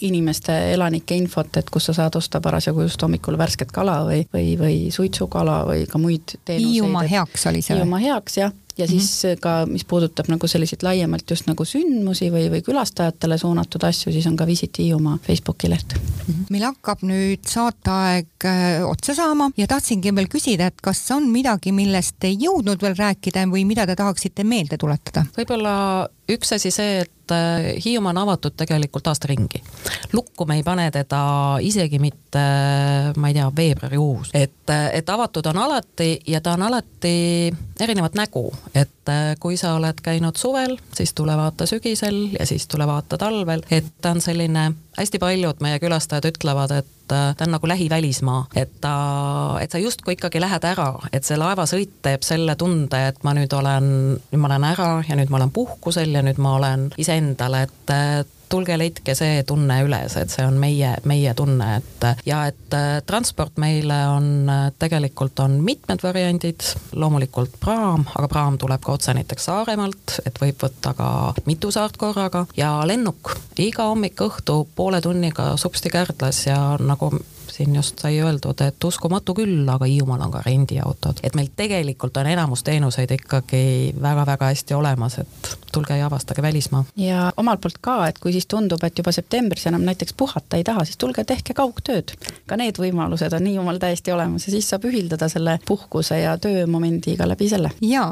inimeste, 0.00 0.56
elanike 0.72 1.18
infot, 1.20 1.60
et 1.60 1.70
kus 1.70 1.90
sa 1.90 1.96
saad 2.00 2.16
osta 2.16 2.40
parasjagu 2.40 2.86
just 2.88 3.02
hommikul 3.02 3.38
värsket 3.38 3.72
kala 3.74 4.00
või, 4.08 4.24
või, 4.32 4.56
või 4.60 4.78
suitsukala 4.94 5.62
või 5.68 5.86
ka 5.90 6.00
muid 6.00 6.38
teenuseid. 6.44 6.70
Hiiumaa 6.72 7.08
Heaks 7.12 7.48
oli 7.52 7.62
see? 7.62 7.76
Hiiumaa 7.76 8.04
Heaks, 8.08 8.40
jah 8.40 8.56
ja 8.78 8.86
siis 8.86 9.24
mm 9.24 9.30
-hmm. 9.30 9.40
ka, 9.40 9.66
mis 9.66 9.84
puudutab 9.84 10.28
nagu 10.28 10.48
selliseid 10.48 10.82
laiemalt 10.82 11.30
just 11.30 11.46
nagu 11.46 11.64
sündmusi 11.64 12.30
või, 12.34 12.48
või 12.50 12.62
külastajatele 12.66 13.38
suunatud 13.38 13.84
asju, 13.84 14.12
siis 14.12 14.26
on 14.26 14.36
ka 14.36 14.46
Visit 14.46 14.78
Hiiumaa 14.78 15.18
Facebooki 15.26 15.70
leht 15.70 15.94
mm. 15.94 16.00
-hmm. 16.26 16.46
meil 16.50 16.64
hakkab 16.64 17.02
nüüd 17.02 17.46
saateaeg 17.48 18.26
äh, 18.44 18.88
otsa 18.88 19.14
saama 19.14 19.50
ja 19.56 19.66
tahtsingi 19.66 20.14
veel 20.14 20.28
küsida, 20.28 20.66
et 20.66 20.80
kas 20.82 21.10
on 21.10 21.30
midagi, 21.30 21.72
millest 21.72 22.24
ei 22.24 22.36
jõudnud 22.40 22.82
veel 22.82 22.96
rääkida 22.98 23.46
või 23.46 23.64
mida 23.64 23.86
te 23.86 23.96
tahaksite 23.96 24.44
meelde 24.44 24.78
tuletada? 24.78 25.26
võib-olla 25.38 26.08
üks 26.28 26.54
asi 26.54 26.70
see, 26.70 27.00
et 27.04 27.13
äh, 27.30 27.74
Hiiumaa 27.84 28.10
on 28.10 28.18
avatud 28.18 28.56
tegelikult 28.56 29.06
aasta 29.06 29.28
ringi. 29.28 29.62
lukku 30.12 30.46
me 30.46 30.56
ei 30.56 30.62
pane 30.62 30.90
teda 30.90 31.20
isegi 31.60 31.98
mitte, 31.98 32.44
ma 33.16 33.28
ei 33.28 33.34
tea, 33.34 33.50
veebruarikuus, 33.56 34.30
et, 34.34 34.70
et 34.92 35.08
avatud 35.08 35.46
on 35.46 35.58
alati 35.58 36.20
ja 36.26 36.40
ta 36.40 36.52
on 36.52 36.62
alati 36.62 37.54
erinevat 37.80 38.14
nägu, 38.14 38.52
et 38.74 39.03
kui 39.40 39.56
sa 39.60 39.74
oled 39.78 40.00
käinud 40.02 40.38
suvel, 40.40 40.76
siis 40.96 41.14
tule 41.14 41.36
vaata 41.36 41.66
sügisel 41.68 42.28
ja 42.38 42.46
siis 42.46 42.68
tule 42.70 42.86
vaata 42.86 43.18
talvel, 43.20 43.64
et 43.70 43.86
ta 44.02 44.14
on 44.14 44.20
selline, 44.24 44.70
hästi 44.98 45.20
paljud 45.22 45.60
meie 45.64 45.80
külastajad 45.82 46.28
ütlevad, 46.30 46.72
et 46.78 46.92
ta 47.08 47.34
on 47.44 47.52
nagu 47.52 47.68
lähivälismaa, 47.68 48.46
et 48.56 48.78
ta, 48.80 48.94
et 49.60 49.72
sa 49.72 49.78
justkui 49.78 50.16
ikkagi 50.16 50.40
lähed 50.40 50.64
ära, 50.64 50.88
et 51.12 51.26
see 51.26 51.36
laevasõit 51.40 51.98
teeb 52.04 52.24
selle 52.24 52.56
tunde, 52.60 53.00
et 53.10 53.20
ma 53.26 53.34
nüüd 53.36 53.52
olen, 53.52 53.90
nüüd 54.30 54.40
ma 54.40 54.52
olen 54.52 54.68
ära 54.70 54.90
ja 55.08 55.18
nüüd 55.18 55.32
ma 55.32 55.42
olen 55.42 55.52
puhkusel 55.54 56.14
ja 56.16 56.24
nüüd 56.24 56.40
ma 56.40 56.56
olen 56.60 56.88
iseendale, 57.00 57.66
et 57.68 57.94
tulge 58.48 58.76
leidke 58.78 59.14
see 59.18 59.42
tunne 59.48 59.80
üles, 59.84 60.16
et 60.20 60.32
see 60.32 60.44
on 60.46 60.56
meie, 60.60 60.94
meie 61.08 61.34
tunne, 61.36 61.68
et 61.80 62.06
ja 62.28 62.44
et 62.50 62.76
äh, 62.76 63.00
transport 63.06 63.58
meile 63.60 63.98
on, 64.12 64.28
äh, 64.50 64.66
tegelikult 64.78 65.40
on 65.44 65.58
mitmed 65.64 66.02
variandid, 66.04 66.64
loomulikult 66.92 67.58
praam, 67.62 68.06
aga 68.14 68.30
praam 68.30 68.58
tuleb 68.60 68.82
ka 68.84 68.96
otse 68.98 69.14
näiteks 69.16 69.48
Saaremaalt, 69.50 70.18
et 70.26 70.40
võib 70.40 70.58
võtta 70.64 70.94
ka 70.96 71.08
mitu 71.48 71.70
saart 71.74 71.98
korraga. 72.00 72.46
Ja 72.56 72.76
lennuk, 72.86 73.34
iga 73.60 73.90
hommik-õhtu 73.90 74.60
poole 74.76 75.00
tunniga 75.04 75.54
supsti 75.60 75.92
Kärdlas 75.92 76.46
ja 76.46 76.58
nagu 76.80 77.12
siin 77.54 77.74
just 77.74 77.98
sai 78.02 78.18
öeldud, 78.20 78.60
et 78.66 78.84
uskumatu 78.84 79.34
küll, 79.34 79.62
aga 79.70 79.86
Hiiumaal 79.86 80.26
on 80.26 80.32
ka 80.34 80.42
rendiautod, 80.46 81.22
et 81.22 81.36
meil 81.38 81.52
tegelikult 81.56 82.16
on 82.18 82.26
enamus 82.26 82.64
teenuseid 82.66 83.14
ikkagi 83.14 83.94
väga-väga 84.02 84.50
hästi 84.50 84.74
olemas, 84.74 85.18
et 85.22 85.52
tulge 85.74 85.96
ja 85.96 86.06
avastage 86.06 86.42
välismaa. 86.42 86.84
ja 86.96 87.32
omalt 87.36 87.60
poolt 87.60 87.78
ka, 87.80 87.96
et 88.08 88.18
kui 88.18 88.32
siis 88.32 88.46
tundub, 88.50 88.82
et 88.84 88.98
juba 88.98 89.12
septembris 89.12 89.66
enam 89.70 89.86
näiteks 89.86 90.14
puhata 90.16 90.58
ei 90.58 90.64
taha, 90.66 90.84
siis 90.84 90.98
tulge 90.98 91.24
tehke 91.24 91.54
kaugtööd. 91.54 92.14
ka 92.46 92.58
need 92.58 92.78
võimalused 92.78 93.38
on 93.38 93.46
Hiiumaal 93.46 93.78
täiesti 93.82 94.12
olemas 94.12 94.46
ja 94.46 94.54
siis 94.54 94.68
saab 94.70 94.86
ühildada 94.90 95.28
selle 95.28 95.58
puhkuse 95.66 96.18
ja 96.20 96.36
töömomendiga 96.38 97.28
läbi 97.28 97.48
selle. 97.48 97.70
ja 97.80 98.06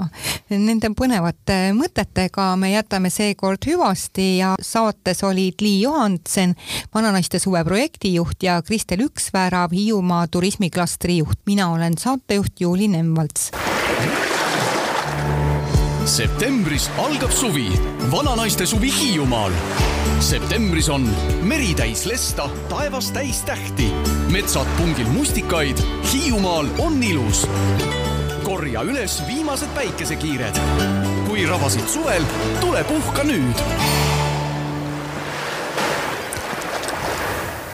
nende 0.51 0.93
põnevate 0.99 1.59
mõtetega 1.79 2.49
me 2.57 2.73
jätame 2.73 3.11
seekord 3.11 3.67
hüvasti 3.67 4.29
ja 4.39 4.55
saates 4.61 5.23
olid 5.27 5.63
Lii 5.63 5.83
Johansen, 5.83 6.55
vananaiste 6.95 7.39
suve 7.43 7.65
projektijuht 7.65 8.43
ja 8.43 8.61
Kristel 8.63 9.07
Üks, 9.07 9.32
värav 9.33 9.73
Hiiumaa 9.73 10.27
turismiklastri 10.27 11.19
juht. 11.19 11.39
mina 11.47 11.71
olen 11.71 11.99
saatejuht 11.99 12.61
Juuli 12.61 12.89
Nemvalts. 12.89 13.51
septembris 16.05 16.91
algab 16.99 17.31
suvi, 17.31 17.81
vananaiste 18.11 18.67
suvi 18.67 18.93
Hiiumaal. 19.01 19.53
septembris 20.21 20.89
on 20.89 21.09
meri 21.43 21.75
täis 21.75 22.07
lesta, 22.07 22.49
taevas 22.69 23.11
täis 23.11 23.43
tähti, 23.43 23.93
metsad 24.31 24.67
pungil 24.77 25.07
mustikaid, 25.07 25.79
Hiiumaal 26.13 26.67
on 26.79 27.03
ilus. 27.03 27.49
korja 28.43 28.83
üles 28.83 29.23
viimased 29.27 29.69
päikesekiired. 29.75 30.61
kui 31.27 31.47
rabasid 31.47 31.89
suvel, 31.89 32.23
tule 32.61 32.85
puhka 32.85 33.23
nüüd 33.23 33.57